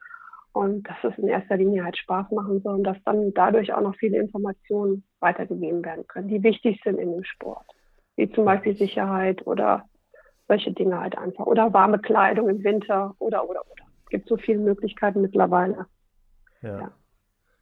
und 0.53 0.89
dass 0.89 1.13
es 1.13 1.19
in 1.19 1.29
erster 1.29 1.59
Linie 1.59 1.85
halt 1.85 1.97
Spaß 1.97 2.31
machen 2.33 2.61
soll 2.63 2.77
und 2.77 2.85
dass 2.85 2.97
dann 3.05 3.33
dadurch 3.35 3.73
auch 3.73 3.83
noch 3.83 3.95
viele 3.97 4.19
Informationen 4.19 5.05
weitergegeben 5.27 5.85
werden 5.85 6.07
können, 6.07 6.29
die 6.29 6.43
wichtig 6.43 6.81
sind 6.85 6.99
in 6.99 7.11
dem 7.11 7.25
Sport. 7.25 7.67
Wie 8.17 8.31
zum 8.31 8.45
Beispiel 8.45 8.77
Sicherheit 8.77 9.47
oder 9.47 9.85
solche 10.49 10.73
Dinge 10.73 11.01
halt 11.01 11.19
einfach. 11.19 11.47
Oder 11.47 11.73
warme 11.73 11.99
Kleidung 11.99 12.49
im 12.49 12.63
Winter 12.63 13.15
oder, 13.19 13.49
oder, 13.49 13.61
oder. 13.61 13.85
Es 14.05 14.11
gibt 14.11 14.29
so 14.29 14.37
viele 14.37 14.61
Möglichkeiten 14.61 15.21
mittlerweile. 15.21 15.87
Ja. 16.63 16.81
ja. 16.81 16.93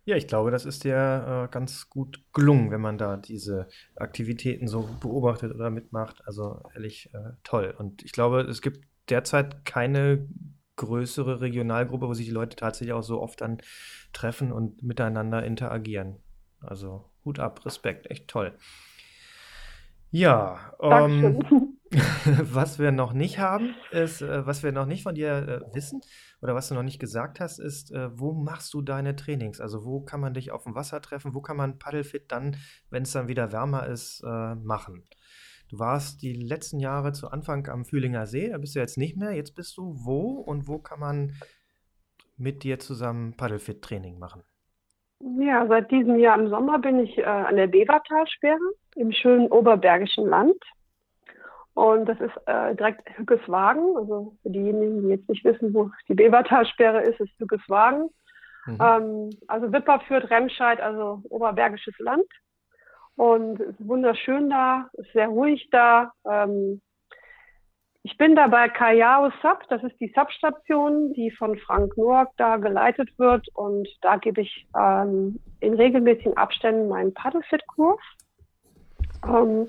ja 0.04 0.16
ich 0.16 0.28
glaube, 0.28 0.50
das 0.50 0.66
ist 0.66 0.84
dir 0.84 1.46
äh, 1.46 1.52
ganz 1.52 1.88
gut 1.88 2.22
gelungen, 2.34 2.70
wenn 2.70 2.82
man 2.82 2.98
da 2.98 3.16
diese 3.16 3.68
Aktivitäten 3.96 4.68
so 4.68 4.88
beobachtet 5.00 5.54
oder 5.54 5.70
mitmacht. 5.70 6.22
Also 6.26 6.60
ehrlich 6.74 7.10
äh, 7.14 7.32
toll. 7.42 7.74
Und 7.76 8.02
ich 8.02 8.12
glaube, 8.12 8.42
es 8.42 8.60
gibt 8.60 8.84
derzeit 9.08 9.64
keine 9.64 10.28
größere 10.76 11.40
Regionalgruppe, 11.40 12.08
wo 12.08 12.14
sich 12.14 12.26
die 12.26 12.32
Leute 12.32 12.56
tatsächlich 12.56 12.92
auch 12.92 13.02
so 13.02 13.20
oft 13.20 13.40
dann 13.40 13.58
treffen 14.12 14.52
und 14.52 14.82
miteinander 14.82 15.44
interagieren. 15.44 16.16
Also 16.66 17.10
Hut 17.24 17.38
ab, 17.38 17.64
Respekt, 17.64 18.10
echt 18.10 18.28
toll. 18.28 18.56
Ja, 20.10 20.72
ähm, 20.80 21.40
was 22.52 22.78
wir 22.78 22.92
noch 22.92 23.12
nicht 23.12 23.38
haben, 23.38 23.74
ist, 23.90 24.22
äh, 24.22 24.46
was 24.46 24.62
wir 24.62 24.70
noch 24.70 24.86
nicht 24.86 25.02
von 25.02 25.14
dir 25.14 25.32
äh, 25.32 25.74
wissen 25.74 26.00
oder 26.40 26.54
was 26.54 26.68
du 26.68 26.74
noch 26.74 26.82
nicht 26.82 27.00
gesagt 27.00 27.40
hast, 27.40 27.58
ist, 27.58 27.90
äh, 27.90 28.10
wo 28.18 28.32
machst 28.32 28.72
du 28.74 28.82
deine 28.82 29.16
Trainings? 29.16 29.60
Also 29.60 29.84
wo 29.84 30.02
kann 30.02 30.20
man 30.20 30.34
dich 30.34 30.52
auf 30.52 30.64
dem 30.64 30.74
Wasser 30.74 31.00
treffen? 31.00 31.34
Wo 31.34 31.40
kann 31.40 31.56
man 31.56 31.78
Paddlefit 31.78 32.30
dann, 32.30 32.56
wenn 32.90 33.02
es 33.02 33.12
dann 33.12 33.28
wieder 33.28 33.50
wärmer 33.50 33.88
ist, 33.88 34.22
äh, 34.24 34.54
machen? 34.54 35.02
Du 35.68 35.78
warst 35.78 36.22
die 36.22 36.34
letzten 36.34 36.78
Jahre 36.78 37.12
zu 37.12 37.30
Anfang 37.30 37.66
am 37.68 37.84
Fühlinger 37.84 38.26
See, 38.26 38.50
da 38.50 38.58
bist 38.58 38.76
du 38.76 38.78
jetzt 38.78 38.98
nicht 38.98 39.16
mehr. 39.16 39.32
Jetzt 39.32 39.56
bist 39.56 39.76
du 39.76 39.94
wo 40.04 40.40
und 40.40 40.68
wo 40.68 40.78
kann 40.78 41.00
man 41.00 41.34
mit 42.36 42.62
dir 42.62 42.78
zusammen 42.78 43.36
Paddlefit-Training 43.36 44.18
machen? 44.18 44.42
Ja, 45.20 45.66
seit 45.66 45.90
diesem 45.90 46.18
Jahr 46.18 46.38
im 46.38 46.48
Sommer 46.48 46.78
bin 46.78 46.98
ich 46.98 47.16
äh, 47.18 47.24
an 47.24 47.56
der 47.56 47.66
Bevertalsperre 47.66 48.58
im 48.96 49.12
schönen 49.12 49.48
Oberbergischen 49.48 50.26
Land. 50.26 50.56
Und 51.74 52.06
das 52.06 52.20
ist 52.20 52.36
äh, 52.46 52.74
direkt 52.76 53.08
Hückeswagen. 53.18 53.96
Also 53.96 54.36
für 54.42 54.50
diejenigen, 54.50 55.02
die 55.02 55.08
jetzt 55.08 55.28
nicht 55.28 55.44
wissen, 55.44 55.74
wo 55.74 55.90
die 56.08 56.14
Bevertalsperre 56.14 57.02
ist, 57.02 57.20
ist 57.20 57.32
Hückeswagen. 57.38 58.10
Mhm. 58.66 58.78
Ähm, 58.80 59.30
also 59.48 59.72
Wipper 59.72 60.00
führt 60.00 60.30
Remscheid, 60.30 60.80
also 60.80 61.22
Oberbergisches 61.28 61.98
Land. 61.98 62.26
Und 63.16 63.60
es 63.60 63.68
ist 63.68 63.88
wunderschön 63.88 64.50
da, 64.50 64.88
ist 64.94 65.12
sehr 65.12 65.28
ruhig 65.28 65.68
da. 65.70 66.12
Ähm, 66.28 66.80
ich 68.06 68.18
bin 68.18 68.36
da 68.36 68.48
bei 68.48 68.68
Kayao 68.68 69.30
Sub, 69.40 69.66
das 69.70 69.82
ist 69.82 69.98
die 69.98 70.12
Substation, 70.14 71.14
die 71.14 71.30
von 71.30 71.56
Frank 71.56 71.96
Noack 71.96 72.28
da 72.36 72.58
geleitet 72.58 73.18
wird. 73.18 73.48
Und 73.54 73.88
da 74.02 74.16
gebe 74.16 74.42
ich 74.42 74.66
ähm, 74.78 75.40
in 75.60 75.72
regelmäßigen 75.72 76.36
Abständen 76.36 76.90
meinen 76.90 77.14
Paddlefit-Kurs. 77.14 78.02
Ähm, 79.26 79.68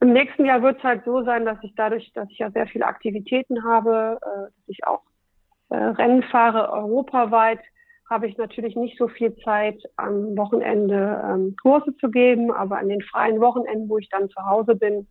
Im 0.00 0.12
nächsten 0.12 0.44
Jahr 0.44 0.62
wird 0.62 0.78
es 0.78 0.84
halt 0.84 1.04
so 1.04 1.24
sein, 1.24 1.44
dass 1.44 1.58
ich 1.62 1.74
dadurch, 1.74 2.12
dass 2.12 2.30
ich 2.30 2.38
ja 2.38 2.52
sehr 2.52 2.68
viele 2.68 2.86
Aktivitäten 2.86 3.64
habe, 3.64 4.20
äh, 4.22 4.42
dass 4.42 4.68
ich 4.68 4.86
auch 4.86 5.02
äh, 5.70 5.76
Rennen 5.76 6.22
fahre 6.22 6.72
europaweit, 6.72 7.60
habe 8.08 8.28
ich 8.28 8.36
natürlich 8.36 8.76
nicht 8.76 8.96
so 8.96 9.08
viel 9.08 9.34
Zeit, 9.38 9.82
am 9.96 10.36
Wochenende 10.36 11.20
ähm, 11.24 11.56
Kurse 11.60 11.96
zu 11.96 12.12
geben, 12.12 12.52
aber 12.52 12.78
an 12.78 12.88
den 12.88 13.02
freien 13.02 13.40
Wochenenden, 13.40 13.88
wo 13.88 13.98
ich 13.98 14.08
dann 14.08 14.30
zu 14.30 14.40
Hause 14.46 14.76
bin, 14.76 15.08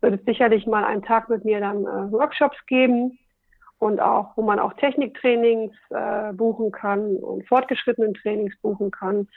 wird 0.00 0.20
es 0.20 0.24
sicherlich 0.24 0.66
mal 0.66 0.84
einen 0.84 1.02
Tag 1.02 1.28
mit 1.28 1.44
mir 1.44 1.60
dann 1.60 1.82
äh, 1.82 2.12
Workshops 2.12 2.56
geben 2.66 3.18
und 3.78 4.00
auch, 4.00 4.36
wo 4.36 4.42
man 4.42 4.58
auch 4.58 4.72
Techniktrainings 4.74 5.74
äh, 5.90 6.32
buchen 6.32 6.72
kann 6.72 7.16
und 7.16 7.46
fortgeschrittenen 7.46 8.14
Trainings 8.14 8.54
buchen 8.60 8.90
kann. 8.90 9.28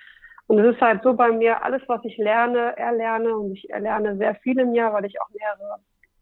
Und 0.48 0.60
es 0.60 0.76
ist 0.76 0.82
halt 0.82 1.04
so 1.04 1.14
bei 1.14 1.32
mir, 1.32 1.64
alles, 1.64 1.82
was 1.88 2.04
ich 2.04 2.18
lerne, 2.18 2.78
erlerne 2.78 3.36
und 3.36 3.54
ich 3.54 3.70
erlerne 3.70 4.18
sehr 4.18 4.36
viel 4.36 4.60
im 4.60 4.74
Jahr, 4.74 4.94
weil 4.94 5.06
ich 5.06 5.22
auch 5.22 5.30
mehrere 5.30 5.80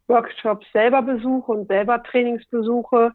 Workshops 0.07 0.65
selber 0.73 1.01
besuche 1.01 1.51
und 1.51 1.67
selber 1.67 2.03
Trainings 2.03 2.45
besuche, 2.49 3.13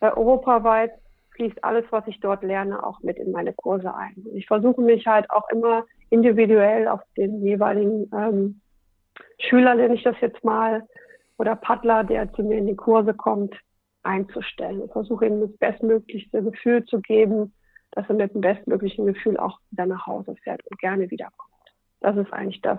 äh, 0.00 0.08
europaweit 0.08 0.92
fließt 1.34 1.64
alles, 1.64 1.84
was 1.90 2.06
ich 2.06 2.20
dort 2.20 2.42
lerne, 2.42 2.84
auch 2.84 3.00
mit 3.00 3.18
in 3.18 3.32
meine 3.32 3.52
Kurse 3.52 3.94
ein. 3.94 4.14
Und 4.24 4.36
ich 4.36 4.46
versuche 4.46 4.80
mich 4.80 5.06
halt 5.06 5.30
auch 5.30 5.48
immer 5.48 5.84
individuell 6.10 6.86
auf 6.88 7.00
den 7.16 7.42
jeweiligen 7.42 8.10
ähm, 8.14 8.60
Schüler, 9.38 9.74
nenne 9.74 9.94
ich 9.94 10.02
das 10.02 10.16
jetzt 10.20 10.44
mal, 10.44 10.86
oder 11.38 11.56
Paddler, 11.56 12.04
der 12.04 12.32
zu 12.32 12.42
mir 12.42 12.58
in 12.58 12.66
die 12.66 12.76
Kurse 12.76 13.14
kommt, 13.14 13.54
einzustellen. 14.02 14.82
Ich 14.84 14.92
versuche 14.92 15.26
ihm 15.26 15.40
das 15.40 15.56
bestmöglichste 15.56 16.42
Gefühl 16.42 16.84
zu 16.84 17.00
geben, 17.00 17.54
dass 17.92 18.08
er 18.08 18.14
mit 18.14 18.34
dem 18.34 18.40
bestmöglichen 18.40 19.06
Gefühl 19.06 19.36
auch 19.36 19.58
wieder 19.70 19.86
nach 19.86 20.06
Hause 20.06 20.34
fährt 20.42 20.62
und 20.66 20.78
gerne 20.78 21.10
wiederkommt. 21.10 21.50
Das 22.00 22.16
ist 22.16 22.32
eigentlich 22.32 22.60
das, 22.60 22.78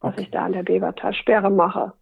was 0.00 0.14
okay. 0.14 0.22
ich 0.22 0.30
da 0.30 0.46
an 0.46 0.52
der 0.52 0.62
Bevertalsperre 0.62 1.50
mache. 1.50 1.92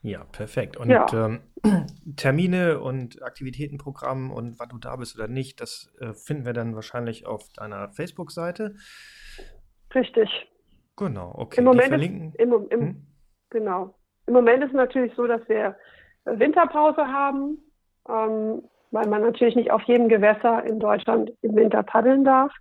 Ja, 0.00 0.24
perfekt. 0.24 0.76
Und 0.76 0.90
ja. 0.90 1.06
Ähm, 1.12 1.40
Termine 2.16 2.80
und 2.80 3.22
Aktivitätenprogramm 3.22 4.30
und 4.30 4.58
wann 4.58 4.68
du 4.68 4.78
da 4.78 4.96
bist 4.96 5.16
oder 5.16 5.28
nicht, 5.28 5.60
das 5.60 5.92
äh, 6.00 6.14
finden 6.14 6.46
wir 6.46 6.52
dann 6.52 6.74
wahrscheinlich 6.76 7.26
auf 7.26 7.52
deiner 7.52 7.90
Facebook-Seite. 7.90 8.76
Richtig. 9.94 10.48
Genau, 10.98 11.32
okay. 11.36 11.60
Im 11.60 11.64
Moment. 11.64 12.02
Ist, 12.02 12.36
im, 12.40 12.52
im, 12.70 12.80
hm? 12.80 13.06
Genau. 13.50 13.94
Im 14.26 14.34
Moment 14.34 14.64
ist 14.64 14.70
es 14.70 14.76
natürlich 14.76 15.14
so, 15.14 15.26
dass 15.26 15.46
wir 15.48 15.76
Winterpause 16.24 17.06
haben, 17.06 17.58
ähm, 18.08 18.62
weil 18.90 19.06
man 19.06 19.22
natürlich 19.22 19.54
nicht 19.54 19.70
auf 19.70 19.82
jedem 19.82 20.08
Gewässer 20.08 20.64
in 20.64 20.80
Deutschland 20.80 21.32
im 21.42 21.54
Winter 21.54 21.82
paddeln 21.82 22.24
darf. 22.24 22.52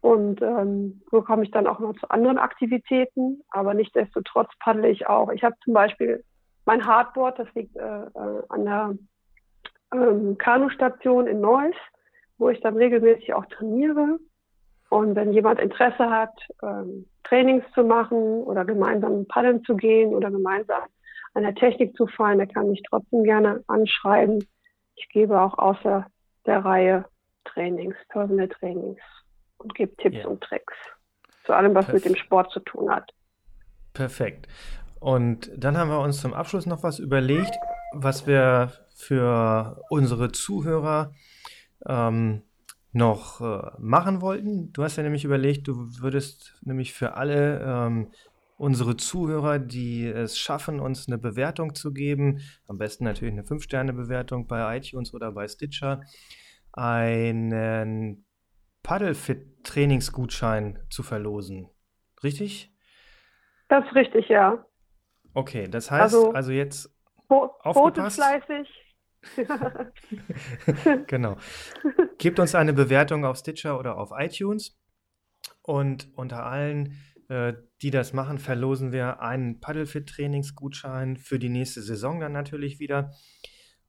Und 0.00 0.42
ähm, 0.42 1.02
so 1.10 1.22
komme 1.22 1.44
ich 1.44 1.50
dann 1.50 1.66
auch 1.66 1.78
noch 1.78 1.94
zu 1.94 2.08
anderen 2.10 2.38
Aktivitäten. 2.38 3.42
Aber 3.50 3.74
nichtsdestotrotz 3.74 4.50
paddle 4.60 4.88
ich 4.88 5.06
auch. 5.06 5.30
Ich 5.30 5.42
habe 5.42 5.56
zum 5.64 5.72
Beispiel 5.72 6.22
mein 6.64 6.84
Hardboard, 6.84 7.38
das 7.38 7.48
liegt 7.54 7.76
äh, 7.76 7.80
äh, 7.80 8.42
an 8.48 8.64
der 8.64 8.94
ähm, 9.92 10.36
Kanustation 10.38 11.26
in 11.26 11.40
Neuss, 11.40 11.76
wo 12.38 12.50
ich 12.50 12.60
dann 12.60 12.76
regelmäßig 12.76 13.34
auch 13.34 13.46
trainiere. 13.46 14.18
Und 14.90 15.16
wenn 15.16 15.32
jemand 15.32 15.60
Interesse 15.60 16.10
hat, 16.10 16.34
ähm, 16.62 17.06
Trainings 17.28 17.64
zu 17.74 17.84
machen 17.84 18.42
oder 18.44 18.64
gemeinsam 18.64 19.26
paddeln 19.26 19.64
zu 19.64 19.76
gehen 19.76 20.14
oder 20.14 20.30
gemeinsam 20.30 20.82
an 21.34 21.42
der 21.42 21.54
Technik 21.54 21.96
zu 21.96 22.06
fahren, 22.06 22.38
der 22.38 22.46
kann 22.46 22.68
mich 22.68 22.82
trotzdem 22.88 23.24
gerne 23.24 23.62
anschreiben. 23.66 24.44
Ich 24.94 25.08
gebe 25.10 25.40
auch 25.40 25.58
außer 25.58 26.06
der 26.46 26.64
Reihe 26.64 27.04
Trainings, 27.44 27.96
Personal 28.08 28.48
Trainings 28.48 29.00
und 29.58 29.74
gebe 29.74 29.94
Tipps 29.96 30.16
yeah. 30.16 30.28
und 30.28 30.40
Tricks 30.40 30.74
zu 31.44 31.52
allem, 31.52 31.74
was 31.74 31.86
Perf 31.86 31.94
mit 31.94 32.04
dem 32.04 32.16
Sport 32.16 32.50
zu 32.52 32.60
tun 32.60 32.90
hat. 32.90 33.10
Perfekt. 33.92 34.48
Und 35.00 35.50
dann 35.56 35.76
haben 35.76 35.90
wir 35.90 36.00
uns 36.00 36.20
zum 36.20 36.34
Abschluss 36.34 36.66
noch 36.66 36.82
was 36.82 36.98
überlegt, 36.98 37.54
was 37.92 38.26
wir 38.26 38.72
für 38.94 39.82
unsere 39.90 40.32
Zuhörer 40.32 41.12
ähm, 41.86 42.42
noch 42.96 43.40
äh, 43.40 43.70
machen 43.78 44.20
wollten. 44.20 44.72
Du 44.72 44.82
hast 44.82 44.96
ja 44.96 45.02
nämlich 45.02 45.24
überlegt, 45.24 45.68
du 45.68 45.74
würdest 46.00 46.58
nämlich 46.62 46.94
für 46.94 47.14
alle 47.14 47.60
ähm, 47.60 48.10
unsere 48.56 48.96
Zuhörer, 48.96 49.58
die 49.58 50.06
es 50.06 50.38
schaffen, 50.38 50.80
uns 50.80 51.06
eine 51.06 51.18
Bewertung 51.18 51.74
zu 51.74 51.92
geben, 51.92 52.40
am 52.66 52.78
besten 52.78 53.04
natürlich 53.04 53.32
eine 53.34 53.42
5-Sterne-Bewertung 53.42 54.46
bei 54.46 54.78
iTunes 54.78 55.12
oder 55.12 55.30
bei 55.32 55.46
Stitcher, 55.46 56.00
einen 56.72 58.24
Paddlefit-Trainingsgutschein 58.82 60.78
zu 60.88 61.02
verlosen. 61.02 61.68
Richtig? 62.22 62.72
Das 63.68 63.84
ist 63.84 63.94
richtig, 63.94 64.28
ja. 64.28 64.64
Okay, 65.34 65.68
das 65.68 65.90
heißt 65.90 66.02
also, 66.02 66.32
also 66.32 66.52
jetzt 66.52 66.90
Bo 67.28 67.50
aufgepasst. 67.60 68.16
fleißig. 68.16 68.85
genau. 71.06 71.36
Gebt 72.18 72.38
uns 72.38 72.54
eine 72.54 72.72
Bewertung 72.72 73.24
auf 73.24 73.38
Stitcher 73.38 73.78
oder 73.78 73.98
auf 73.98 74.10
iTunes. 74.16 74.78
Und 75.62 76.08
unter 76.14 76.46
allen, 76.46 76.96
äh, 77.28 77.54
die 77.82 77.90
das 77.90 78.12
machen, 78.12 78.38
verlosen 78.38 78.92
wir 78.92 79.20
einen 79.20 79.60
Paddlefit-Trainingsgutschein 79.60 81.16
für 81.16 81.38
die 81.38 81.48
nächste 81.48 81.82
Saison 81.82 82.20
dann 82.20 82.32
natürlich 82.32 82.78
wieder. 82.78 83.12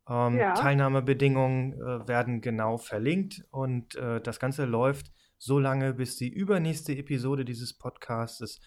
Ähm, 0.10 0.38
ja. 0.38 0.54
Teilnahmebedingungen 0.54 1.74
äh, 1.74 2.08
werden 2.08 2.42
genau 2.42 2.78
verlinkt 2.78 3.46
und 3.52 3.96
äh, 3.96 4.22
das 4.22 4.40
Ganze 4.40 4.66
läuft 4.66 5.12
so 5.38 5.60
lange, 5.60 5.94
bis 5.94 6.16
die 6.18 6.30
übernächste 6.30 6.96
Episode 6.96 7.46
dieses 7.46 7.78
Podcasts 7.78 8.60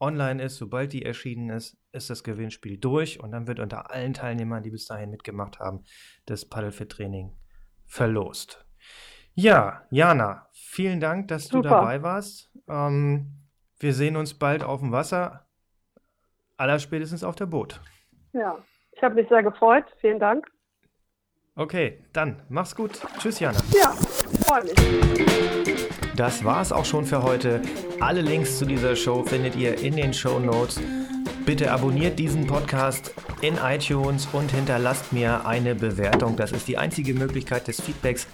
online 0.00 0.42
ist, 0.42 0.56
sobald 0.56 0.92
die 0.92 1.04
erschienen 1.04 1.50
ist, 1.50 1.76
ist 1.92 2.10
das 2.10 2.22
Gewinnspiel 2.24 2.78
durch 2.78 3.20
und 3.20 3.32
dann 3.32 3.46
wird 3.46 3.60
unter 3.60 3.90
allen 3.90 4.14
Teilnehmern, 4.14 4.62
die 4.62 4.70
bis 4.70 4.86
dahin 4.86 5.10
mitgemacht 5.10 5.58
haben, 5.58 5.84
das 6.26 6.44
Paddlefit-Training 6.44 7.36
verlost. 7.86 8.64
Ja, 9.34 9.86
Jana, 9.90 10.48
vielen 10.52 11.00
Dank, 11.00 11.28
dass 11.28 11.44
Super. 11.44 11.62
du 11.62 11.68
dabei 11.68 12.02
warst. 12.02 12.50
Ähm, 12.68 13.34
wir 13.78 13.94
sehen 13.94 14.16
uns 14.16 14.34
bald 14.34 14.64
auf 14.64 14.80
dem 14.80 14.92
Wasser, 14.92 15.46
allerspätestens 16.56 17.22
auf 17.22 17.36
der 17.36 17.46
Boot. 17.46 17.80
Ja, 18.32 18.58
ich 18.92 19.02
habe 19.02 19.14
mich 19.14 19.28
sehr 19.28 19.42
gefreut. 19.42 19.84
Vielen 20.00 20.18
Dank. 20.18 20.46
Okay, 21.54 22.04
dann 22.12 22.42
mach's 22.48 22.74
gut. 22.74 23.00
Tschüss, 23.18 23.40
Jana. 23.40 23.58
Ja, 23.72 23.92
freue 24.48 24.64
mich. 24.64 24.74
Das 26.16 26.42
war's 26.44 26.72
auch 26.72 26.84
schon 26.84 27.04
für 27.04 27.22
heute. 27.22 27.60
Alle 28.00 28.22
Links 28.22 28.58
zu 28.58 28.64
dieser 28.64 28.96
Show 28.96 29.22
findet 29.22 29.54
ihr 29.54 29.78
in 29.78 29.96
den 29.96 30.12
Show 30.12 30.38
Notes. 30.38 30.80
Bitte 31.44 31.70
abonniert 31.70 32.18
diesen 32.18 32.46
Podcast 32.46 33.14
in 33.40 33.56
iTunes 33.56 34.26
und 34.32 34.50
hinterlasst 34.50 35.12
mir 35.12 35.46
eine 35.46 35.74
Bewertung. 35.74 36.36
Das 36.36 36.52
ist 36.52 36.66
die 36.66 36.76
einzige 36.76 37.14
Möglichkeit 37.14 37.68
des 37.68 37.80
Feedbacks. 37.80 38.26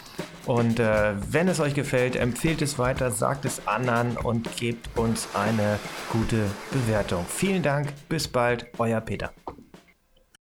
Und 0.47 0.79
äh, 0.79 1.15
wenn 1.31 1.49
es 1.49 1.61
euch 1.61 1.75
gefällt, 1.75 2.17
empfehlt 2.17 2.63
es 2.63 2.79
weiter, 2.79 3.11
sagt 3.11 3.45
es 3.45 3.67
anderen 3.67 4.17
und 4.17 4.57
gebt 4.57 4.97
uns 4.97 5.29
eine 5.35 5.79
gute 6.11 6.45
Bewertung. 6.71 7.25
Vielen 7.29 7.63
Dank, 7.63 7.89
bis 8.09 8.29
bald, 8.29 8.67
euer 8.79 9.01
Peter. 9.01 9.33